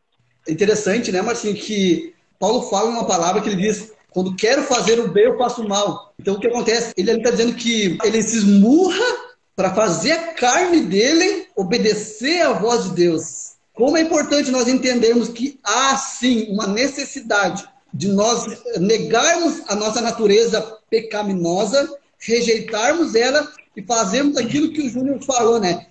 É 0.48 0.52
interessante, 0.52 1.12
né, 1.12 1.24
Marcinho, 1.24 1.56
que 1.56 2.14
Paulo 2.40 2.62
fala 2.70 2.92
uma 2.92 3.08
palavra 3.08 3.42
que 3.42 3.50
ele 3.50 3.60
diz: 3.60 3.92
quando 4.12 4.36
quero 4.36 4.62
fazer 4.62 5.00
o 5.00 5.08
bem, 5.08 5.24
eu 5.24 5.38
faço 5.40 5.64
o 5.64 5.68
mal. 5.68 6.14
Então 6.20 6.36
o 6.36 6.40
que 6.40 6.46
acontece? 6.46 6.94
Ele 6.96 7.10
está 7.10 7.32
dizendo 7.32 7.56
que 7.56 7.98
ele 8.04 8.22
se 8.22 8.38
esmurra 8.38 9.25
para 9.56 9.74
fazer 9.74 10.12
a 10.12 10.34
carne 10.34 10.82
dele 10.82 11.48
obedecer 11.56 12.42
à 12.42 12.54
voz 12.54 12.84
de 12.86 12.90
Deus. 12.92 13.56
Como 13.74 13.98
é 13.98 14.02
importante 14.02 14.52
nós 14.52 14.68
entendermos 14.68 15.30
que 15.30 15.60
há 15.64 15.96
sim 15.98 16.48
uma 16.52 16.68
necessidade 16.68 17.68
de 17.94 18.10
nós 18.10 18.46
negarmos 18.78 19.62
a 19.68 19.76
nossa 19.76 20.02
natureza 20.02 20.62
pecaminosa, 20.90 21.90
rejeitarmos 22.20 23.16
ela 23.16 23.50
e 23.76 23.82
fazermos 23.82 24.38
aquilo 24.38 24.72
que 24.72 24.82
o 24.82 24.90
Júnior 24.90 25.22
falou, 25.24 25.60
né? 25.60 25.88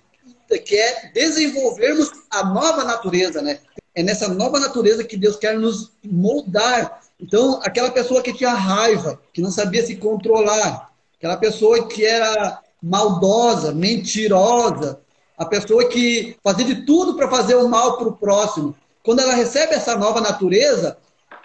Que 0.63 0.75
é 0.75 1.11
desenvolvermos 1.13 2.11
a 2.29 2.45
nova 2.45 2.83
natureza, 2.83 3.41
né? 3.41 3.59
É 3.95 4.03
nessa 4.03 4.27
nova 4.27 4.59
natureza 4.59 5.03
que 5.03 5.17
Deus 5.17 5.35
quer 5.37 5.57
nos 5.57 5.91
moldar. 6.03 7.01
Então, 7.19 7.59
aquela 7.63 7.89
pessoa 7.89 8.21
que 8.21 8.33
tinha 8.33 8.53
raiva, 8.53 9.19
que 9.33 9.41
não 9.41 9.49
sabia 9.49 9.85
se 9.85 9.95
controlar, 9.95 10.91
aquela 11.17 11.37
pessoa 11.37 11.87
que 11.87 12.05
era 12.05 12.61
maldosa, 12.85 13.73
mentirosa, 13.73 14.99
a 15.35 15.43
pessoa 15.43 15.89
que 15.89 16.37
fazia 16.43 16.65
de 16.65 16.85
tudo 16.85 17.15
para 17.15 17.27
fazer 17.27 17.55
o 17.55 17.67
mal 17.67 17.97
para 17.97 18.07
o 18.07 18.15
próximo. 18.15 18.75
Quando 19.03 19.21
ela 19.21 19.33
recebe 19.33 19.73
essa 19.73 19.97
nova 19.97 20.21
natureza, 20.21 20.95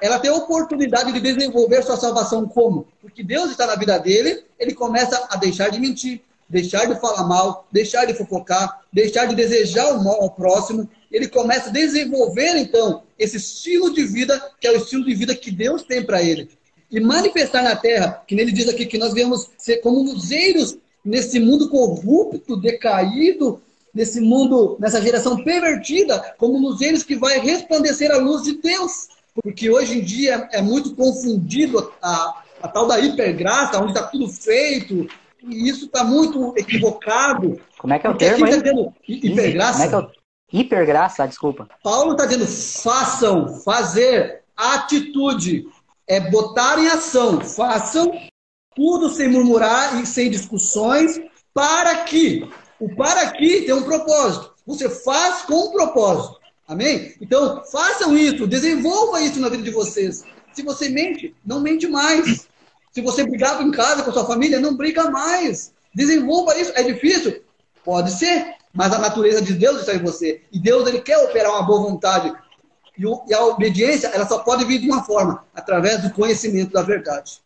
ela 0.02 0.18
tem 0.18 0.30
a 0.30 0.34
oportunidade 0.34 1.12
de 1.12 1.20
desenvolver 1.20 1.82
sua 1.82 1.96
salvação 1.96 2.46
como? 2.46 2.86
Porque 3.00 3.22
Deus 3.22 3.50
está 3.50 3.66
na 3.66 3.74
vida 3.74 3.98
dele, 3.98 4.44
ele 4.58 4.74
começa 4.74 5.28
a 5.30 5.36
deixar 5.36 5.70
de 5.70 5.80
mentir, 5.80 6.20
deixar 6.46 6.84
de 6.84 7.00
falar 7.00 7.26
mal, 7.26 7.66
deixar 7.72 8.04
de 8.04 8.12
fofocar, 8.12 8.82
deixar 8.92 9.24
de 9.24 9.34
desejar 9.34 9.94
o 9.94 10.04
mal 10.04 10.22
ao 10.22 10.30
próximo. 10.30 10.86
Ele 11.10 11.26
começa 11.26 11.70
a 11.70 11.72
desenvolver, 11.72 12.56
então, 12.58 13.02
esse 13.18 13.38
estilo 13.38 13.94
de 13.94 14.04
vida, 14.04 14.38
que 14.60 14.66
é 14.66 14.72
o 14.72 14.76
estilo 14.76 15.06
de 15.06 15.14
vida 15.14 15.34
que 15.34 15.50
Deus 15.50 15.82
tem 15.84 16.04
para 16.04 16.22
ele. 16.22 16.50
E 16.90 17.00
manifestar 17.00 17.62
na 17.62 17.76
terra, 17.76 18.22
que 18.26 18.34
nele 18.34 18.52
diz 18.52 18.68
aqui 18.68 18.84
que 18.84 18.98
nós 18.98 19.14
viemos 19.14 19.48
ser 19.56 19.78
como 19.78 20.02
luzeiros 20.02 20.76
nesse 21.04 21.40
mundo 21.40 21.68
corrupto, 21.68 22.56
decaído, 22.56 23.60
nesse 23.94 24.20
mundo, 24.20 24.76
nessa 24.78 25.00
geração 25.00 25.42
pervertida, 25.42 26.34
como 26.38 26.58
luzeiros 26.58 27.02
que 27.02 27.16
vai 27.16 27.38
resplandecer 27.38 28.10
a 28.10 28.18
luz 28.18 28.42
de 28.42 28.60
Deus. 28.60 29.08
Porque 29.42 29.70
hoje 29.70 29.98
em 29.98 30.02
dia 30.02 30.48
é 30.52 30.60
muito 30.60 30.94
confundido 30.94 31.92
a, 32.02 32.42
a 32.62 32.68
tal 32.68 32.86
da 32.86 32.98
hipergraça, 32.98 33.80
onde 33.80 33.92
está 33.92 34.06
tudo 34.06 34.28
feito, 34.28 35.08
e 35.42 35.68
isso 35.68 35.86
está 35.86 36.04
muito 36.04 36.52
equivocado. 36.56 37.60
Como 37.78 37.94
é 37.94 37.98
que 37.98 38.06
é 38.06 38.10
o 38.10 38.16
termo 38.16 38.44
aí? 38.44 38.50
Tá 38.50 38.58
dizendo, 38.58 38.94
hipergraça? 39.08 39.72
Como 39.72 39.84
é 39.84 39.88
que 39.88 39.94
é 39.94 39.98
o... 39.98 40.20
Hipergraça, 40.52 41.28
desculpa. 41.28 41.68
Paulo 41.82 42.12
está 42.12 42.26
dizendo, 42.26 42.46
façam, 42.46 43.60
fazer, 43.60 44.42
atitude, 44.56 45.68
é 46.08 46.18
botar 46.28 46.76
em 46.78 46.88
ação, 46.88 47.40
façam 47.40 48.12
tudo 48.74 49.08
sem 49.10 49.28
murmurar 49.28 50.00
e 50.00 50.06
sem 50.06 50.30
discussões, 50.30 51.20
para 51.52 51.96
que, 52.04 52.48
o 52.78 52.94
para 52.94 53.30
que 53.30 53.62
tem 53.62 53.74
um 53.74 53.82
propósito. 53.82 54.54
Você 54.66 54.88
faz 54.88 55.42
com 55.42 55.68
um 55.68 55.72
propósito. 55.72 56.38
Amém? 56.68 57.14
Então, 57.20 57.64
façam 57.64 58.16
isso, 58.16 58.46
desenvolva 58.46 59.20
isso 59.20 59.40
na 59.40 59.48
vida 59.48 59.64
de 59.64 59.70
vocês. 59.70 60.24
Se 60.52 60.62
você 60.62 60.88
mente, 60.88 61.34
não 61.44 61.60
mente 61.60 61.88
mais. 61.88 62.48
Se 62.92 63.00
você 63.00 63.24
brigava 63.24 63.62
em 63.62 63.70
casa 63.70 64.02
com 64.02 64.12
sua 64.12 64.26
família, 64.26 64.60
não 64.60 64.76
briga 64.76 65.10
mais. 65.10 65.72
Desenvolva 65.94 66.56
isso. 66.56 66.72
É 66.74 66.82
difícil? 66.82 67.42
Pode 67.84 68.12
ser, 68.12 68.54
mas 68.72 68.92
a 68.92 68.98
natureza 68.98 69.42
de 69.42 69.54
Deus 69.54 69.80
está 69.80 69.94
em 69.94 70.02
você. 70.02 70.42
E 70.52 70.60
Deus 70.60 70.86
ele 70.86 71.00
quer 71.00 71.18
operar 71.18 71.52
uma 71.52 71.66
boa 71.66 71.82
vontade. 71.82 72.32
E 72.96 73.34
a 73.34 73.44
obediência, 73.46 74.08
ela 74.08 74.26
só 74.26 74.38
pode 74.40 74.64
vir 74.64 74.78
de 74.78 74.90
uma 74.90 75.02
forma, 75.02 75.44
através 75.54 76.02
do 76.02 76.10
conhecimento 76.10 76.72
da 76.72 76.82
verdade. 76.82 77.40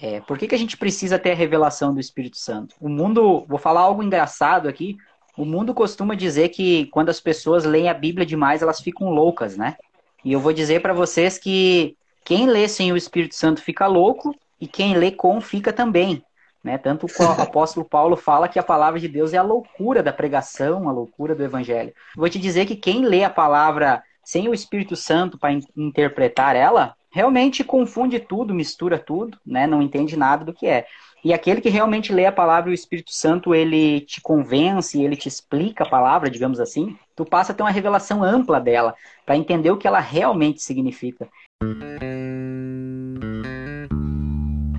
É, 0.00 0.20
por 0.20 0.38
que, 0.38 0.46
que 0.46 0.54
a 0.54 0.58
gente 0.58 0.76
precisa 0.76 1.18
ter 1.18 1.32
a 1.32 1.34
revelação 1.34 1.92
do 1.92 2.00
Espírito 2.00 2.36
Santo? 2.36 2.74
O 2.80 2.88
mundo, 2.88 3.44
vou 3.48 3.58
falar 3.58 3.80
algo 3.80 4.02
engraçado 4.02 4.68
aqui, 4.68 4.96
o 5.36 5.44
mundo 5.44 5.72
costuma 5.72 6.14
dizer 6.14 6.48
que 6.48 6.86
quando 6.86 7.10
as 7.10 7.20
pessoas 7.20 7.64
leem 7.64 7.88
a 7.88 7.94
Bíblia 7.94 8.26
demais, 8.26 8.60
elas 8.60 8.80
ficam 8.80 9.10
loucas, 9.10 9.56
né? 9.56 9.76
E 10.24 10.32
eu 10.32 10.40
vou 10.40 10.52
dizer 10.52 10.82
para 10.82 10.92
vocês 10.92 11.38
que 11.38 11.96
quem 12.24 12.46
lê 12.46 12.68
sem 12.68 12.92
o 12.92 12.96
Espírito 12.96 13.34
Santo 13.34 13.62
fica 13.62 13.86
louco 13.86 14.34
e 14.60 14.66
quem 14.66 14.96
lê 14.96 15.12
com 15.12 15.40
fica 15.40 15.72
também. 15.72 16.22
Né? 16.62 16.76
Tanto 16.76 17.06
o 17.06 17.22
apóstolo 17.40 17.88
Paulo 17.88 18.16
fala 18.16 18.48
que 18.48 18.58
a 18.58 18.64
palavra 18.64 18.98
de 18.98 19.08
Deus 19.08 19.32
é 19.32 19.38
a 19.38 19.42
loucura 19.42 20.02
da 20.02 20.12
pregação, 20.12 20.88
a 20.88 20.92
loucura 20.92 21.34
do 21.34 21.44
evangelho. 21.44 21.94
Vou 22.16 22.28
te 22.28 22.38
dizer 22.38 22.66
que 22.66 22.76
quem 22.76 23.04
lê 23.04 23.22
a 23.22 23.30
palavra 23.30 24.02
sem 24.24 24.48
o 24.48 24.54
Espírito 24.54 24.96
Santo 24.96 25.38
para 25.38 25.52
in 25.52 25.62
interpretar 25.76 26.54
ela, 26.54 26.94
realmente 27.18 27.64
confunde 27.64 28.20
tudo, 28.20 28.54
mistura 28.54 28.96
tudo, 28.96 29.36
né? 29.44 29.66
não 29.66 29.82
entende 29.82 30.16
nada 30.16 30.44
do 30.44 30.52
que 30.52 30.68
é. 30.68 30.86
E 31.24 31.34
aquele 31.34 31.60
que 31.60 31.68
realmente 31.68 32.12
lê 32.12 32.26
a 32.26 32.30
palavra 32.30 32.70
e 32.70 32.72
o 32.72 32.74
Espírito 32.74 33.12
Santo, 33.12 33.52
ele 33.52 34.02
te 34.02 34.20
convence, 34.20 35.02
ele 35.02 35.16
te 35.16 35.26
explica 35.26 35.82
a 35.82 35.88
palavra, 35.88 36.30
digamos 36.30 36.60
assim, 36.60 36.96
tu 37.16 37.24
passa 37.24 37.50
a 37.50 37.54
ter 37.56 37.64
uma 37.64 37.72
revelação 37.72 38.22
ampla 38.22 38.60
dela, 38.60 38.94
para 39.26 39.36
entender 39.36 39.68
o 39.72 39.76
que 39.76 39.88
ela 39.88 39.98
realmente 39.98 40.62
significa. 40.62 41.28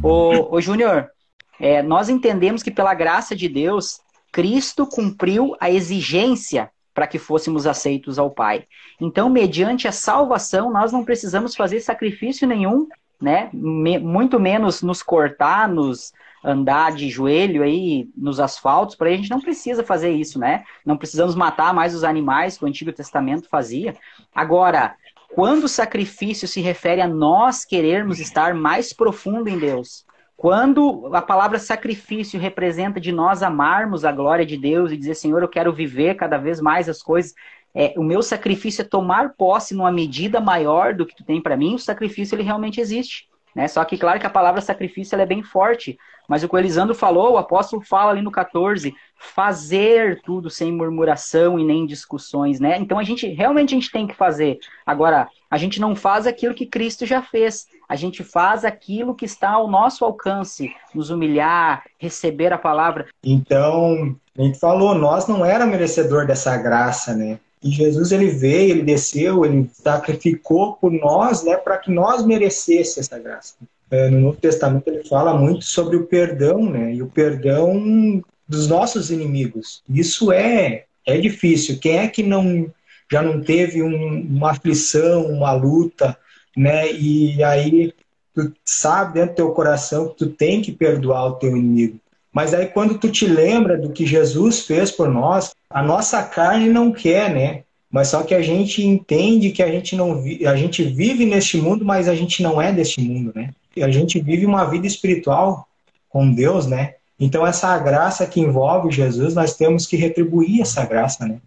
Ô, 0.02 0.56
ô 0.56 0.62
Júnior, 0.62 1.12
é, 1.60 1.84
nós 1.84 2.08
entendemos 2.08 2.64
que 2.64 2.72
pela 2.72 2.94
graça 2.94 3.36
de 3.36 3.50
Deus, 3.50 4.00
Cristo 4.32 4.88
cumpriu 4.88 5.58
a 5.60 5.70
exigência 5.70 6.72
para 7.00 7.08
que 7.08 7.18
fôssemos 7.18 7.66
aceitos 7.66 8.20
ao 8.20 8.30
Pai. 8.30 8.66
Então, 9.00 9.30
mediante 9.30 9.88
a 9.88 9.92
salvação, 9.94 10.70
nós 10.70 10.92
não 10.92 11.06
precisamos 11.06 11.56
fazer 11.56 11.80
sacrifício 11.80 12.46
nenhum, 12.46 12.90
né? 13.22 13.50
Me, 13.54 13.98
muito 13.98 14.38
menos 14.38 14.82
nos 14.82 15.02
cortar, 15.02 15.70
nos 15.70 16.12
andar 16.44 16.92
de 16.92 17.10
joelho 17.10 17.64
aí 17.64 18.10
nos 18.18 18.38
asfaltos, 18.38 18.98
para 18.98 19.08
a 19.08 19.14
gente 19.14 19.30
não 19.30 19.40
precisa 19.40 19.82
fazer 19.82 20.12
isso, 20.12 20.38
né? 20.38 20.66
Não 20.86 20.98
precisamos 20.98 21.36
matar 21.36 21.74
mais 21.74 21.96
os 21.96 22.04
animais 22.04 22.58
que 22.58 22.66
o 22.66 22.68
Antigo 22.68 22.92
Testamento 22.92 23.48
fazia. 23.48 23.96
Agora, 24.36 24.94
quando 25.34 25.64
o 25.64 25.70
sacrifício 25.70 26.50
se 26.50 26.60
refere 26.60 27.00
a 27.00 27.08
nós 27.08 27.64
querermos 27.64 28.20
estar 28.20 28.54
mais 28.54 28.92
profundo 28.92 29.48
em 29.48 29.58
Deus, 29.58 30.06
quando 30.40 31.14
a 31.14 31.22
palavra 31.22 31.60
sacrifício 31.60 32.40
representa 32.40 32.98
de 32.98 33.12
nós 33.12 33.44
amarmos 33.44 34.06
a 34.06 34.12
glória 34.14 34.46
de 34.46 34.56
Deus 34.56 34.90
e 34.90 34.96
dizer, 34.96 35.16
Senhor, 35.16 35.42
eu 35.42 35.50
quero 35.50 35.74
viver 35.74 36.16
cada 36.16 36.38
vez 36.38 36.62
mais 36.62 36.88
as 36.88 37.04
coisas, 37.04 37.36
é, 37.76 37.94
o 37.98 38.04
meu 38.04 38.22
sacrifício 38.24 38.82
é 38.82 38.86
tomar 38.86 39.34
posse 39.34 39.76
numa 39.76 39.92
medida 39.92 40.40
maior 40.40 40.94
do 40.94 41.06
que 41.06 41.14
tu 41.14 41.26
tem 41.26 41.42
para 41.42 41.58
mim, 41.58 41.76
o 41.76 41.78
sacrifício 41.78 42.36
ele 42.36 42.44
realmente 42.44 42.80
existe. 42.80 43.29
Né? 43.56 43.68
Só 43.68 43.84
que, 43.84 43.98
claro 43.98 44.20
que 44.20 44.28
a 44.28 44.30
palavra 44.30 44.62
sacrifício 44.62 45.20
é 45.20 45.26
bem 45.26 45.44
forte, 45.44 45.98
mas 46.28 46.44
o 46.44 46.48
que 46.48 46.56
o 46.56 46.58
Elisandro 46.60 46.94
falou, 46.94 47.34
o 47.34 47.38
apóstolo 47.38 47.82
fala 47.82 48.12
ali 48.12 48.22
no 48.22 48.32
14, 48.32 48.94
fazer 49.18 50.22
tudo 50.22 50.50
sem 50.50 50.72
murmuração 50.72 51.60
e 51.60 51.66
nem 51.66 51.88
discussões, 51.88 52.60
né? 52.60 52.78
Então 52.78 53.00
a 53.00 53.04
gente, 53.04 53.28
realmente 53.28 53.74
a 53.74 53.80
gente 53.80 53.92
tem 53.92 54.06
que 54.06 54.16
fazer. 54.16 54.60
Agora, 54.86 55.28
a 55.50 55.58
gente 55.58 55.82
não 55.82 55.96
faz 55.96 56.28
aquilo 56.28 56.54
que 56.54 56.68
Cristo 56.68 57.06
já 57.06 57.24
fez, 57.24 57.68
a 57.88 57.96
gente 57.96 58.24
faz 58.24 58.64
aquilo 58.64 59.16
que 59.16 59.26
está 59.26 59.50
ao 59.50 59.68
nosso 59.68 60.06
alcance, 60.06 60.72
nos 60.94 61.10
humilhar, 61.10 61.84
receber 61.98 62.54
a 62.54 62.58
palavra. 62.60 63.08
Então, 63.24 64.16
a 64.38 64.42
gente 64.44 64.60
falou, 64.60 64.94
nós 64.94 65.28
não 65.28 65.44
era 65.44 65.66
merecedor 65.66 66.28
dessa 66.28 66.56
graça, 66.56 67.16
né? 67.16 67.40
E 67.64 67.70
Jesus 67.72 68.12
ele 68.12 68.28
veio, 68.28 68.72
ele 68.72 68.84
desceu, 68.84 69.46
ele 69.46 69.70
sacrificou 69.74 70.74
por 70.76 70.92
nós, 70.92 71.44
né, 71.44 71.58
para 71.58 71.78
que 71.78 71.92
nós 71.92 72.26
merecesse 72.26 73.00
essa 73.00 73.20
graça. 73.20 73.56
É, 73.92 74.10
no 74.10 74.20
Novo 74.20 74.38
Testamento 74.38 74.88
ele 74.88 75.04
fala 75.04 75.38
muito 75.38 75.66
sobre 75.66 75.98
o 75.98 76.06
perdão, 76.06 76.70
né, 76.70 76.94
e 76.94 77.02
o 77.02 77.08
perdão 77.08 78.24
dos 78.48 78.68
nossos 78.68 79.12
inimigos. 79.12 79.84
Isso 79.90 80.32
é 80.32 80.86
é 81.06 81.18
difícil. 81.18 81.80
Quem 81.80 81.98
é 81.98 82.08
que 82.08 82.24
não 82.24 82.72
já 83.12 83.22
não 83.22 83.42
teve 83.42 83.82
um, 83.82 84.22
uma 84.22 84.52
aflição, 84.52 85.26
uma 85.26 85.52
luta, 85.52 86.16
né? 86.56 86.92
E 86.92 87.44
aí 87.44 87.92
tu 88.36 88.54
sabe 88.64 89.16
dentro 89.16 89.32
do 89.32 89.36
teu 89.36 89.52
coração 89.52 90.10
que 90.10 90.18
tu 90.18 90.30
tem 90.30 90.62
que 90.62 90.72
perdoar 90.72 91.26
o 91.26 91.34
teu 91.34 91.58
inimigo. 91.58 92.00
Mas 92.34 92.54
aí 92.54 92.68
quando 92.68 92.98
tu 92.98 93.10
te 93.10 93.26
lembra 93.26 93.78
do 93.78 93.92
que 93.92 94.06
Jesus 94.06 94.62
fez 94.62 94.92
por 94.92 95.10
nós, 95.10 95.54
a 95.70 95.82
nossa 95.82 96.24
carne 96.24 96.70
não 96.70 96.92
quer, 96.92 97.34
né? 97.34 97.64
Mas 97.92 98.10
só 98.10 98.22
que 98.22 98.36
a 98.36 98.42
gente 98.42 98.86
entende 98.86 99.52
que 99.52 99.64
a 99.64 99.72
gente 99.72 99.96
não 99.96 100.22
vi, 100.22 100.46
a 100.46 100.56
gente 100.56 100.84
vive 100.84 101.26
neste 101.26 101.58
mundo, 101.58 101.84
mas 101.84 102.08
a 102.08 102.14
gente 102.14 102.44
não 102.44 102.62
é 102.62 102.72
deste 102.72 103.02
mundo, 103.02 103.32
né? 103.36 103.50
E 103.76 103.84
a 103.84 103.90
gente 103.90 104.20
vive 104.20 104.46
uma 104.46 104.66
vida 104.66 104.86
espiritual 104.86 105.68
com 106.08 106.32
Deus, 106.32 106.68
né? 106.68 106.96
Então 107.20 107.46
essa 107.46 107.78
graça 107.80 108.26
que 108.28 108.40
envolve 108.40 108.92
Jesus, 108.92 109.34
nós 109.34 109.56
temos 109.56 109.86
que 109.88 109.98
retribuir 109.98 110.62
essa 110.62 110.86
graça, 110.86 111.28
né? 111.28 111.40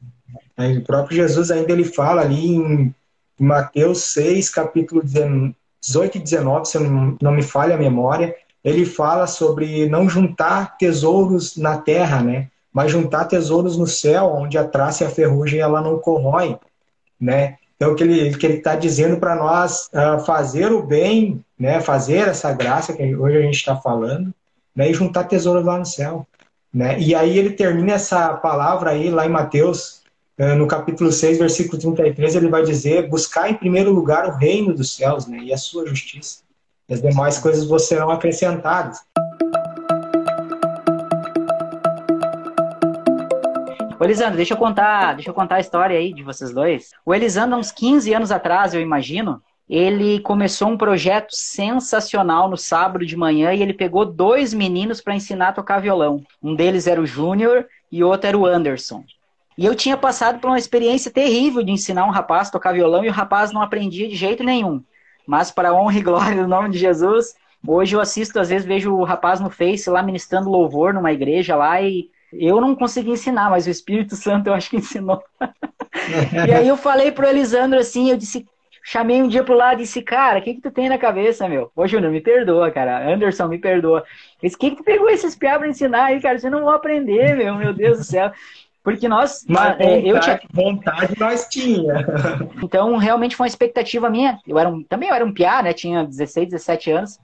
O 0.76 0.82
próprio 0.82 1.16
Jesus 1.16 1.50
ainda 1.50 1.72
ele 1.72 1.84
fala 1.84 2.22
ali 2.22 2.56
em 2.56 2.94
Mateus 3.38 4.04
6, 4.12 4.50
capítulo 4.50 5.02
18 5.02 6.18
e 6.18 6.20
19, 6.20 6.68
se 6.68 6.78
não 6.78 7.32
me 7.32 7.42
falha 7.42 7.74
a 7.74 7.78
memória, 7.78 8.34
ele 8.64 8.84
fala 8.84 9.26
sobre 9.26 9.88
não 9.88 10.08
juntar 10.08 10.76
tesouros 10.76 11.56
na 11.56 11.78
terra, 11.78 12.22
né? 12.22 12.48
mas 12.72 12.90
juntar 12.90 13.26
tesouros 13.26 13.76
no 13.76 13.86
céu, 13.86 14.32
onde 14.34 14.56
a 14.56 14.64
traça 14.64 15.04
e 15.04 15.06
a 15.06 15.10
ferrugem 15.10 15.60
ela 15.60 15.82
não 15.82 15.98
corroem, 15.98 16.58
né? 17.20 17.56
Então, 17.76 17.92
o 17.92 17.96
que 17.96 18.02
ele 18.02 18.36
que 18.36 18.46
ele 18.46 18.58
está 18.58 18.74
dizendo 18.74 19.18
para 19.18 19.34
nós 19.34 19.90
uh, 19.92 20.24
fazer 20.24 20.72
o 20.72 20.82
bem, 20.82 21.44
né? 21.58 21.80
Fazer 21.80 22.28
essa 22.28 22.52
graça 22.52 22.92
que 22.94 23.14
hoje 23.14 23.36
a 23.36 23.42
gente 23.42 23.56
está 23.56 23.76
falando, 23.76 24.32
né? 24.74 24.90
E 24.90 24.94
juntar 24.94 25.24
tesouros 25.24 25.64
lá 25.64 25.78
no 25.78 25.84
céu, 25.84 26.26
né? 26.72 26.98
E 26.98 27.14
aí 27.14 27.36
ele 27.38 27.50
termina 27.50 27.92
essa 27.92 28.34
palavra 28.34 28.90
aí 28.90 29.10
lá 29.10 29.26
em 29.26 29.30
Mateus, 29.30 30.02
uh, 30.38 30.54
no 30.56 30.66
capítulo 30.66 31.12
6, 31.12 31.38
versículo 31.38 31.78
33, 31.78 32.36
ele 32.36 32.48
vai 32.48 32.62
dizer: 32.62 33.08
buscar 33.08 33.50
em 33.50 33.54
primeiro 33.54 33.92
lugar 33.92 34.26
o 34.26 34.36
reino 34.36 34.72
dos 34.72 34.94
céus, 34.94 35.26
né? 35.26 35.38
E 35.38 35.52
a 35.52 35.58
sua 35.58 35.86
justiça. 35.86 36.41
As 36.92 37.00
demais 37.00 37.38
coisas 37.38 37.86
serão 37.86 38.10
acrescentadas. 38.10 38.98
Ô, 43.98 44.04
Elisandro, 44.04 44.36
deixa 44.36 44.52
eu 44.52 44.58
contar, 44.58 45.14
deixa 45.14 45.30
eu 45.30 45.34
contar 45.34 45.54
a 45.54 45.60
história 45.60 45.96
aí 45.96 46.12
de 46.12 46.22
vocês 46.22 46.52
dois. 46.52 46.90
O 47.06 47.14
Elisandro, 47.14 47.56
uns 47.56 47.72
15 47.72 48.12
anos 48.12 48.30
atrás, 48.30 48.74
eu 48.74 48.80
imagino, 48.82 49.42
ele 49.70 50.20
começou 50.20 50.68
um 50.68 50.76
projeto 50.76 51.34
sensacional 51.34 52.46
no 52.50 52.58
sábado 52.58 53.06
de 53.06 53.16
manhã 53.16 53.54
e 53.54 53.62
ele 53.62 53.72
pegou 53.72 54.04
dois 54.04 54.52
meninos 54.52 55.00
para 55.00 55.14
ensinar 55.14 55.48
a 55.48 55.52
tocar 55.54 55.80
violão. 55.80 56.22
Um 56.42 56.54
deles 56.54 56.86
era 56.86 57.00
o 57.00 57.06
Júnior 57.06 57.66
e 57.90 58.04
outro 58.04 58.28
era 58.28 58.36
o 58.36 58.44
Anderson. 58.44 59.02
E 59.56 59.64
eu 59.64 59.74
tinha 59.74 59.96
passado 59.96 60.40
por 60.40 60.48
uma 60.48 60.58
experiência 60.58 61.10
terrível 61.10 61.62
de 61.62 61.72
ensinar 61.72 62.04
um 62.04 62.10
rapaz 62.10 62.48
a 62.48 62.52
tocar 62.52 62.74
violão 62.74 63.02
e 63.02 63.08
o 63.08 63.12
rapaz 63.12 63.50
não 63.50 63.62
aprendia 63.62 64.06
de 64.08 64.14
jeito 64.14 64.44
nenhum. 64.44 64.82
Mas 65.32 65.50
para 65.50 65.72
honra 65.72 65.98
e 65.98 66.02
glória 66.02 66.42
do 66.42 66.46
nome 66.46 66.68
de 66.68 66.78
Jesus, 66.78 67.34
hoje 67.66 67.96
eu 67.96 68.00
assisto, 68.02 68.38
às 68.38 68.50
vezes 68.50 68.66
vejo 68.66 68.94
o 68.94 69.02
rapaz 69.02 69.40
no 69.40 69.48
Face 69.48 69.88
lá 69.88 70.02
ministrando 70.02 70.50
louvor 70.50 70.92
numa 70.92 71.10
igreja 71.10 71.56
lá 71.56 71.80
e 71.80 72.10
eu 72.34 72.60
não 72.60 72.74
consegui 72.74 73.12
ensinar, 73.12 73.48
mas 73.48 73.66
o 73.66 73.70
Espírito 73.70 74.14
Santo 74.14 74.48
eu 74.48 74.52
acho 74.52 74.68
que 74.68 74.76
ensinou. 74.76 75.22
e 76.46 76.52
aí 76.52 76.68
eu 76.68 76.76
falei 76.76 77.10
pro 77.10 77.26
Elisandro 77.26 77.78
assim, 77.78 78.10
eu 78.10 78.18
disse, 78.18 78.46
chamei 78.84 79.22
um 79.22 79.28
dia 79.28 79.42
pro 79.42 79.56
lado 79.56 79.80
e 79.80 79.84
disse, 79.84 80.02
cara, 80.02 80.38
o 80.38 80.42
que 80.42 80.52
que 80.52 80.60
tu 80.60 80.70
tem 80.70 80.90
na 80.90 80.98
cabeça, 80.98 81.48
meu? 81.48 81.72
Ô, 81.74 81.86
Júnior, 81.86 82.12
me 82.12 82.20
perdoa, 82.20 82.70
cara. 82.70 83.10
Anderson, 83.10 83.48
me 83.48 83.56
perdoa. 83.56 84.00
Eu 84.00 84.04
disse, 84.42 84.56
o 84.56 84.58
que 84.58 84.72
que 84.72 84.76
tu 84.76 84.84
pegou 84.84 85.08
esses 85.08 85.34
piá 85.34 85.58
pra 85.58 85.66
ensinar 85.66 86.04
aí, 86.04 86.20
cara? 86.20 86.38
Você 86.38 86.50
não 86.50 86.66
vai 86.66 86.76
aprender, 86.76 87.34
meu, 87.34 87.54
meu 87.54 87.72
Deus 87.72 87.96
do 87.96 88.04
céu. 88.04 88.30
Porque 88.82 89.08
nós. 89.08 89.44
Mas 89.48 89.78
é, 89.78 90.00
vontade, 90.00 90.08
eu 90.08 90.20
tinha... 90.20 90.40
vontade 90.52 91.14
nós 91.18 91.46
tinha. 91.48 91.94
Então, 92.62 92.96
realmente 92.96 93.36
foi 93.36 93.44
uma 93.44 93.48
expectativa 93.48 94.08
minha. 94.08 94.38
Eu 94.46 94.58
era 94.58 94.68
um, 94.68 94.82
também 94.82 95.08
eu 95.08 95.14
era 95.14 95.24
um 95.24 95.32
piá, 95.32 95.62
né? 95.62 95.72
Tinha 95.72 96.04
16, 96.04 96.48
17 96.48 96.90
anos. 96.90 97.18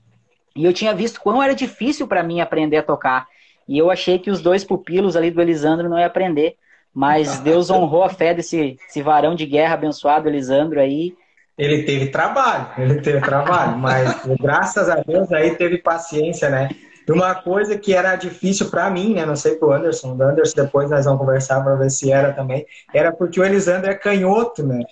E 0.54 0.64
eu 0.64 0.72
tinha 0.72 0.94
visto 0.94 1.20
quão 1.20 1.42
era 1.42 1.54
difícil 1.54 2.06
para 2.06 2.22
mim 2.22 2.40
aprender 2.40 2.78
a 2.78 2.82
tocar. 2.82 3.26
E 3.66 3.78
eu 3.78 3.90
achei 3.90 4.18
que 4.18 4.30
os 4.30 4.40
dois 4.40 4.64
pupilos 4.64 5.16
ali 5.16 5.30
do 5.30 5.40
Elisandro 5.40 5.88
não 5.88 5.98
iam 5.98 6.06
aprender. 6.06 6.56
Mas 6.94 7.38
Deus 7.40 7.70
honrou 7.70 8.04
a 8.04 8.08
fé 8.08 8.34
desse, 8.34 8.76
desse 8.86 9.02
varão 9.02 9.34
de 9.34 9.46
guerra 9.46 9.74
abençoado, 9.74 10.28
Elisandro, 10.28 10.80
aí. 10.80 11.14
Ele 11.56 11.82
teve 11.82 12.08
trabalho, 12.08 12.68
ele 12.78 13.00
teve 13.00 13.20
trabalho, 13.20 13.76
mas 13.78 14.22
graças 14.40 14.88
a 14.88 14.96
Deus 14.96 15.30
aí 15.32 15.56
teve 15.56 15.78
paciência, 15.78 16.48
né? 16.48 16.68
E 17.08 17.10
uma 17.12 17.34
coisa 17.34 17.78
que 17.78 17.94
era 17.94 18.16
difícil 18.16 18.68
para 18.68 18.90
mim, 18.90 19.14
né? 19.14 19.24
Não 19.24 19.34
sei 19.34 19.54
pro 19.54 19.72
Anderson, 19.72 20.14
o 20.14 20.22
Anderson 20.22 20.62
depois 20.62 20.90
nós 20.90 21.06
vamos 21.06 21.18
conversar 21.18 21.64
para 21.64 21.74
ver 21.74 21.90
se 21.90 22.12
era 22.12 22.34
também. 22.34 22.66
Era 22.92 23.10
porque 23.10 23.40
o 23.40 23.44
Elisandro 23.44 23.90
é 23.90 23.94
canhoto, 23.94 24.62
né? 24.62 24.84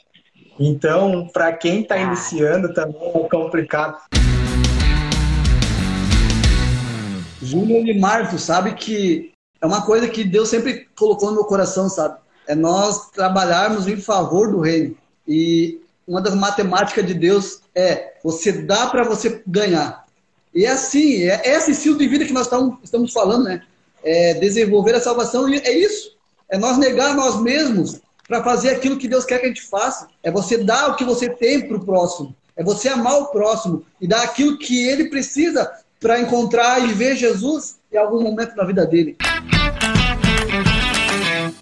Então, 0.59 1.29
para 1.31 1.53
quem 1.53 1.83
está 1.83 1.99
iniciando 1.99 2.73
também 2.73 2.97
é 3.15 3.29
complicado. 3.29 3.99
Júnior 7.43 7.87
e 7.87 8.01
Marcos, 8.01 8.41
sabe 8.41 8.73
que 8.73 9.35
é 9.61 9.67
uma 9.67 9.85
coisa 9.85 10.09
que 10.09 10.25
Deus 10.25 10.49
sempre 10.49 10.89
colocou 10.97 11.29
no 11.29 11.35
meu 11.35 11.45
coração, 11.45 11.87
sabe? 11.91 12.17
É 12.49 12.55
nós 12.55 13.11
trabalharmos 13.11 13.87
em 13.87 13.99
favor 13.99 14.51
do 14.51 14.61
reino. 14.61 14.97
E 15.29 15.83
uma 16.09 16.23
das 16.23 16.35
matemáticas 16.35 17.05
de 17.05 17.13
Deus 17.13 17.61
é 17.75 18.15
você 18.25 18.53
dá 18.53 18.87
para 18.87 19.05
você 19.05 19.43
ganhar. 19.47 20.06
E 20.57 20.65
é 20.65 20.71
assim, 20.71 21.25
é 21.25 21.55
esse 21.55 21.73
estilo 21.73 21.99
de 21.99 22.09
vida 22.09 22.25
que 22.25 22.33
nós 22.33 22.49
estamos 22.83 23.13
falando, 23.13 23.45
né? 23.45 23.63
É 24.03 24.33
desenvolver 24.33 24.95
a 24.95 25.01
salvação, 25.01 25.47
é 25.47 25.71
isso. 25.71 26.17
É 26.49 26.57
nós 26.57 26.79
negar 26.79 27.15
nós 27.15 27.39
mesmos 27.43 28.01
para 28.27 28.43
fazer 28.43 28.71
aquilo 28.71 28.97
que 28.97 29.07
Deus 29.07 29.27
quer 29.27 29.39
que 29.39 29.45
a 29.45 29.49
gente 29.49 29.61
faça. 29.61 30.09
É 30.23 30.31
você 30.31 30.57
dar 30.57 30.89
o 30.89 30.97
que 30.97 31.05
você 31.05 31.29
tem 31.29 31.69
para 31.69 31.77
o 31.77 31.85
próximo. 31.85 32.35
É 32.57 32.65
você 32.65 32.89
amar 32.89 33.19
o 33.19 33.27
próximo 33.27 33.85
e 34.01 34.09
dar 34.09 34.23
aquilo 34.23 34.57
que 34.57 34.89
ele 34.89 35.11
precisa 35.11 35.71
para 36.01 36.21
encontrar 36.21 36.83
e 36.83 36.95
ver 36.95 37.17
Jesus 37.17 37.77
em 37.93 37.99
algum 37.99 38.23
momento 38.23 38.57
da 38.57 38.65
vida 38.65 38.87
dele. 38.87 39.15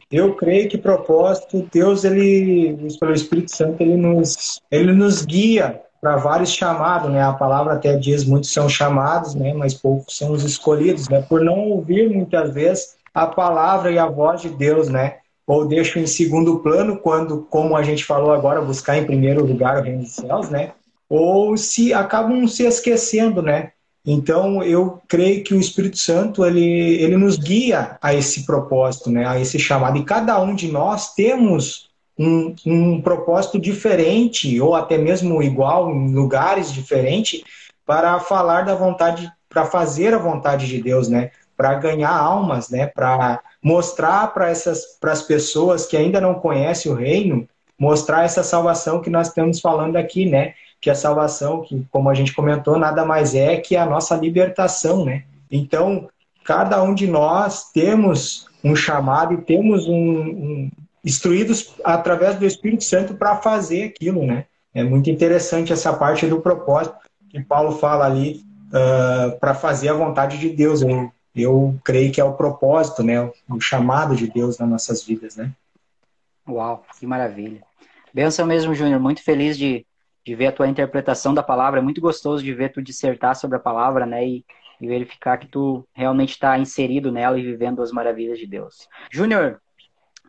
Eu 0.08 0.36
creio 0.36 0.68
que 0.68 0.78
propósito, 0.78 1.68
Deus, 1.72 2.04
ele, 2.04 2.76
pelo 3.00 3.12
Espírito 3.12 3.56
Santo, 3.56 3.82
ele 3.82 3.96
nos, 3.96 4.60
ele 4.70 4.92
nos 4.92 5.24
guia 5.24 5.82
para 6.04 6.16
vários 6.16 6.52
chamados, 6.52 7.10
né? 7.10 7.22
A 7.22 7.32
palavra 7.32 7.72
até 7.72 7.96
diz 7.96 8.26
muitos 8.26 8.52
são 8.52 8.68
chamados, 8.68 9.34
né? 9.34 9.54
Mas 9.54 9.72
poucos 9.72 10.18
são 10.18 10.32
os 10.32 10.44
escolhidos, 10.44 11.08
né? 11.08 11.22
Por 11.22 11.40
não 11.40 11.70
ouvir 11.70 12.10
muitas 12.10 12.52
vezes 12.52 12.96
a 13.14 13.26
palavra 13.26 13.90
e 13.90 13.98
a 13.98 14.04
voz 14.04 14.42
de 14.42 14.50
Deus, 14.50 14.90
né? 14.90 15.16
Ou 15.46 15.66
deixo 15.66 15.98
em 15.98 16.06
segundo 16.06 16.58
plano 16.58 16.98
quando, 16.98 17.46
como 17.48 17.74
a 17.74 17.82
gente 17.82 18.04
falou 18.04 18.34
agora, 18.34 18.60
buscar 18.60 18.98
em 18.98 19.06
primeiro 19.06 19.46
lugar 19.46 19.78
o 19.78 19.82
reino 19.82 20.02
dos 20.02 20.12
céus, 20.12 20.50
né? 20.50 20.72
Ou 21.08 21.56
se 21.56 21.94
acabam 21.94 22.46
se 22.46 22.64
esquecendo, 22.64 23.40
né? 23.40 23.70
Então, 24.04 24.62
eu 24.62 25.00
creio 25.08 25.42
que 25.42 25.54
o 25.54 25.60
Espírito 25.60 25.96
Santo, 25.96 26.44
ele, 26.44 27.02
ele 27.02 27.16
nos 27.16 27.38
guia 27.38 27.96
a 28.02 28.12
esse 28.12 28.44
propósito, 28.44 29.10
né? 29.10 29.26
A 29.26 29.40
esse 29.40 29.58
chamado. 29.58 29.96
E 29.96 30.04
cada 30.04 30.38
um 30.38 30.54
de 30.54 30.70
nós 30.70 31.14
temos 31.14 31.88
um, 32.18 32.54
um 32.66 33.00
propósito 33.00 33.58
diferente, 33.58 34.60
ou 34.60 34.74
até 34.74 34.96
mesmo 34.96 35.42
igual, 35.42 35.90
em 35.90 36.14
lugares 36.14 36.72
diferentes, 36.72 37.42
para 37.84 38.18
falar 38.20 38.62
da 38.62 38.74
vontade, 38.74 39.30
para 39.48 39.64
fazer 39.64 40.14
a 40.14 40.18
vontade 40.18 40.66
de 40.66 40.80
Deus, 40.82 41.08
né? 41.08 41.30
Para 41.56 41.74
ganhar 41.74 42.12
almas, 42.12 42.70
né? 42.70 42.86
Para 42.86 43.40
mostrar 43.62 44.32
para 44.32 44.48
essas 44.48 44.98
para 45.00 45.12
as 45.12 45.22
pessoas 45.22 45.86
que 45.86 45.96
ainda 45.96 46.20
não 46.20 46.34
conhecem 46.34 46.90
o 46.90 46.94
reino, 46.94 47.48
mostrar 47.78 48.24
essa 48.24 48.42
salvação 48.42 49.00
que 49.00 49.10
nós 49.10 49.28
estamos 49.28 49.60
falando 49.60 49.96
aqui, 49.96 50.26
né? 50.26 50.54
Que 50.80 50.90
a 50.90 50.94
salvação, 50.94 51.62
que 51.62 51.86
como 51.90 52.08
a 52.08 52.14
gente 52.14 52.34
comentou, 52.34 52.78
nada 52.78 53.04
mais 53.04 53.34
é 53.34 53.56
que 53.56 53.76
a 53.76 53.86
nossa 53.86 54.16
libertação, 54.16 55.04
né? 55.04 55.24
Então, 55.50 56.08
cada 56.44 56.82
um 56.82 56.94
de 56.94 57.06
nós 57.06 57.70
temos 57.72 58.46
um 58.62 58.74
chamado 58.74 59.34
e 59.34 59.42
temos 59.42 59.86
um, 59.86 59.92
um, 59.94 60.70
instruídos 61.04 61.74
através 61.84 62.36
do 62.36 62.46
Espírito 62.46 62.84
Santo 62.84 63.14
para 63.14 63.36
fazer 63.36 63.84
aquilo, 63.84 64.26
né? 64.26 64.46
É 64.72 64.82
muito 64.82 65.10
interessante 65.10 65.72
essa 65.72 65.92
parte 65.92 66.26
do 66.26 66.40
propósito 66.40 66.96
que 67.28 67.40
Paulo 67.40 67.72
fala 67.72 68.06
ali 68.06 68.44
uh, 68.72 68.76
ah, 68.76 69.36
para 69.38 69.54
fazer 69.54 69.88
a 69.88 69.94
vontade 69.94 70.38
de 70.38 70.50
Deus. 70.50 70.82
Eu, 70.82 71.12
eu 71.34 71.78
creio 71.84 72.12
que 72.12 72.20
é 72.20 72.24
o 72.24 72.34
propósito, 72.34 73.02
né? 73.02 73.30
O 73.48 73.60
chamado 73.60 74.16
de 74.16 74.28
Deus 74.28 74.58
nas 74.58 74.68
nossas 74.68 75.04
vidas, 75.04 75.36
né? 75.36 75.52
Uau, 76.48 76.84
que 76.98 77.06
maravilha. 77.06 77.62
Benção 78.12 78.46
mesmo, 78.46 78.74
Júnior. 78.74 79.00
Muito 79.00 79.22
feliz 79.22 79.56
de, 79.56 79.86
de 80.24 80.34
ver 80.34 80.48
a 80.48 80.52
tua 80.52 80.68
interpretação 80.68 81.32
da 81.32 81.42
palavra. 81.42 81.80
É 81.80 81.82
muito 81.82 82.00
gostoso 82.00 82.42
de 82.42 82.52
ver 82.52 82.70
tu 82.70 82.82
dissertar 82.82 83.36
sobre 83.36 83.56
a 83.56 83.60
palavra, 83.60 84.06
né? 84.06 84.26
E, 84.26 84.44
e 84.80 84.88
verificar 84.88 85.38
que 85.38 85.46
tu 85.46 85.86
realmente 85.92 86.30
está 86.30 86.58
inserido 86.58 87.12
nela 87.12 87.38
e 87.38 87.42
vivendo 87.42 87.80
as 87.80 87.92
maravilhas 87.92 88.38
de 88.38 88.46
Deus. 88.46 88.88
Júnior, 89.10 89.60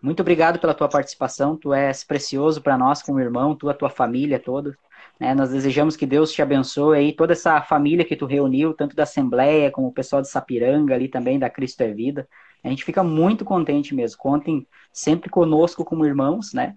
muito 0.05 0.19
obrigado 0.19 0.59
pela 0.59 0.75
tua 0.75 0.87
participação. 0.87 1.57
Tu 1.57 1.73
és 1.73 2.03
precioso 2.03 2.61
para 2.61 2.77
nós 2.77 3.01
como 3.01 3.19
irmão, 3.19 3.55
tu, 3.55 3.67
a 3.69 3.73
tua 3.73 3.89
família 3.89 4.39
toda. 4.39 4.77
Né? 5.19 5.33
Nós 5.33 5.49
desejamos 5.49 5.95
que 5.95 6.05
Deus 6.05 6.31
te 6.31 6.43
abençoe 6.43 6.97
aí, 6.97 7.11
toda 7.11 7.33
essa 7.33 7.59
família 7.63 8.05
que 8.05 8.15
tu 8.15 8.27
reuniu, 8.27 8.75
tanto 8.75 8.95
da 8.95 9.01
Assembleia 9.01 9.71
como 9.71 9.87
o 9.87 9.91
pessoal 9.91 10.21
de 10.21 10.29
Sapiranga 10.29 10.93
ali 10.93 11.07
também, 11.07 11.39
da 11.39 11.49
Cristo 11.49 11.81
é 11.81 11.91
Vida. 11.91 12.27
A 12.63 12.69
gente 12.69 12.85
fica 12.85 13.03
muito 13.03 13.43
contente 13.43 13.95
mesmo. 13.95 14.19
Contem 14.19 14.67
sempre 14.93 15.27
conosco 15.27 15.83
como 15.83 16.05
irmãos, 16.05 16.53
né? 16.53 16.75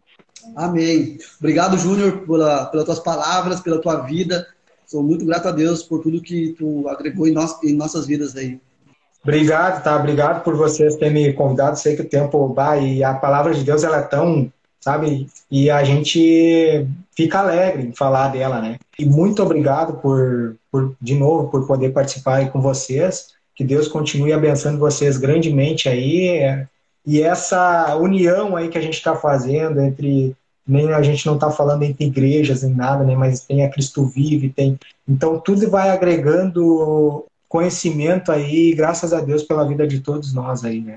Amém. 0.57 1.19
Obrigado, 1.39 1.77
Júnior, 1.77 2.27
pela, 2.27 2.65
pelas 2.67 2.87
tuas 2.87 3.01
palavras, 3.01 3.61
pela 3.61 3.79
tua 3.79 3.97
vida. 4.07 4.47
Sou 4.87 5.03
muito 5.03 5.27
grato 5.27 5.49
a 5.49 5.53
Deus 5.53 5.83
por 5.83 6.03
tudo 6.03 6.23
que 6.23 6.55
tu 6.59 6.89
agregou 6.89 7.27
em, 7.27 7.33
nós, 7.33 7.63
em 7.63 7.75
nossas 7.75 8.07
vidas 8.07 8.35
aí. 8.37 8.59
Obrigado, 9.23 9.83
tá? 9.83 9.97
Obrigado 9.97 10.43
por 10.43 10.57
vocês 10.57 10.97
terem 10.97 11.13
me 11.13 11.33
convidado. 11.33 11.79
Sei 11.79 11.97
que 11.97 12.03
o 12.03 12.09
tempo 12.09 12.53
vai 12.55 12.85
e 12.85 13.05
a 13.05 13.15
palavra 13.15 13.53
de 13.53 13.65
Deus 13.65 13.85
ela 13.85 13.99
é 13.99 14.03
tão, 14.03 14.51
sabe? 14.81 15.29
E 15.51 15.71
a 15.71 15.83
gente 15.85 16.87
fica 17.17 17.41
alegre 17.41 17.83
em 17.83 17.93
falar 17.93 18.29
dela, 18.29 18.61
né? 18.61 18.79
E 18.99 19.05
muito 19.05 19.43
obrigado 19.43 19.95
por, 19.95 20.57
por 20.71 20.95
de 21.01 21.15
novo, 21.15 21.51
por 21.51 21.67
poder 21.67 21.93
participar 21.93 22.37
aí 22.37 22.49
com 22.49 22.61
vocês. 22.61 23.29
Que 23.55 23.65
Deus 23.65 23.89
continue 23.89 24.33
abençoando 24.33 24.79
vocês 24.79 25.19
grandemente 25.19 25.89
aí. 25.89 26.67
E 27.05 27.21
essa 27.21 27.97
união 27.97 28.57
aí 28.57 28.69
que 28.69 28.79
a 28.79 28.81
gente 28.81 28.95
está 28.95 29.17
fazendo 29.17 29.81
entre 29.81 30.37
nem 30.67 30.93
a 30.93 31.01
gente 31.01 31.27
não 31.27 31.35
está 31.35 31.51
falando 31.51 31.83
entre 31.83 32.05
igrejas 32.05 32.63
nem 32.63 32.75
nada, 32.75 33.03
né? 33.03 33.17
Mas 33.17 33.41
tem 33.41 33.65
a 33.65 33.71
Cristo 33.71 34.05
Vive, 34.05 34.51
tem 34.51 34.79
então 35.09 35.41
tudo 35.41 35.69
vai 35.71 35.89
agregando 35.89 37.25
conhecimento 37.49 38.31
aí, 38.31 38.75
graças 38.75 39.13
a 39.13 39.21
Deus 39.21 39.43
pela 39.43 39.67
vida 39.67 39.87
de 39.87 40.01
todos 40.01 40.35
nós 40.35 40.65
aí, 40.65 40.81
né? 40.81 40.95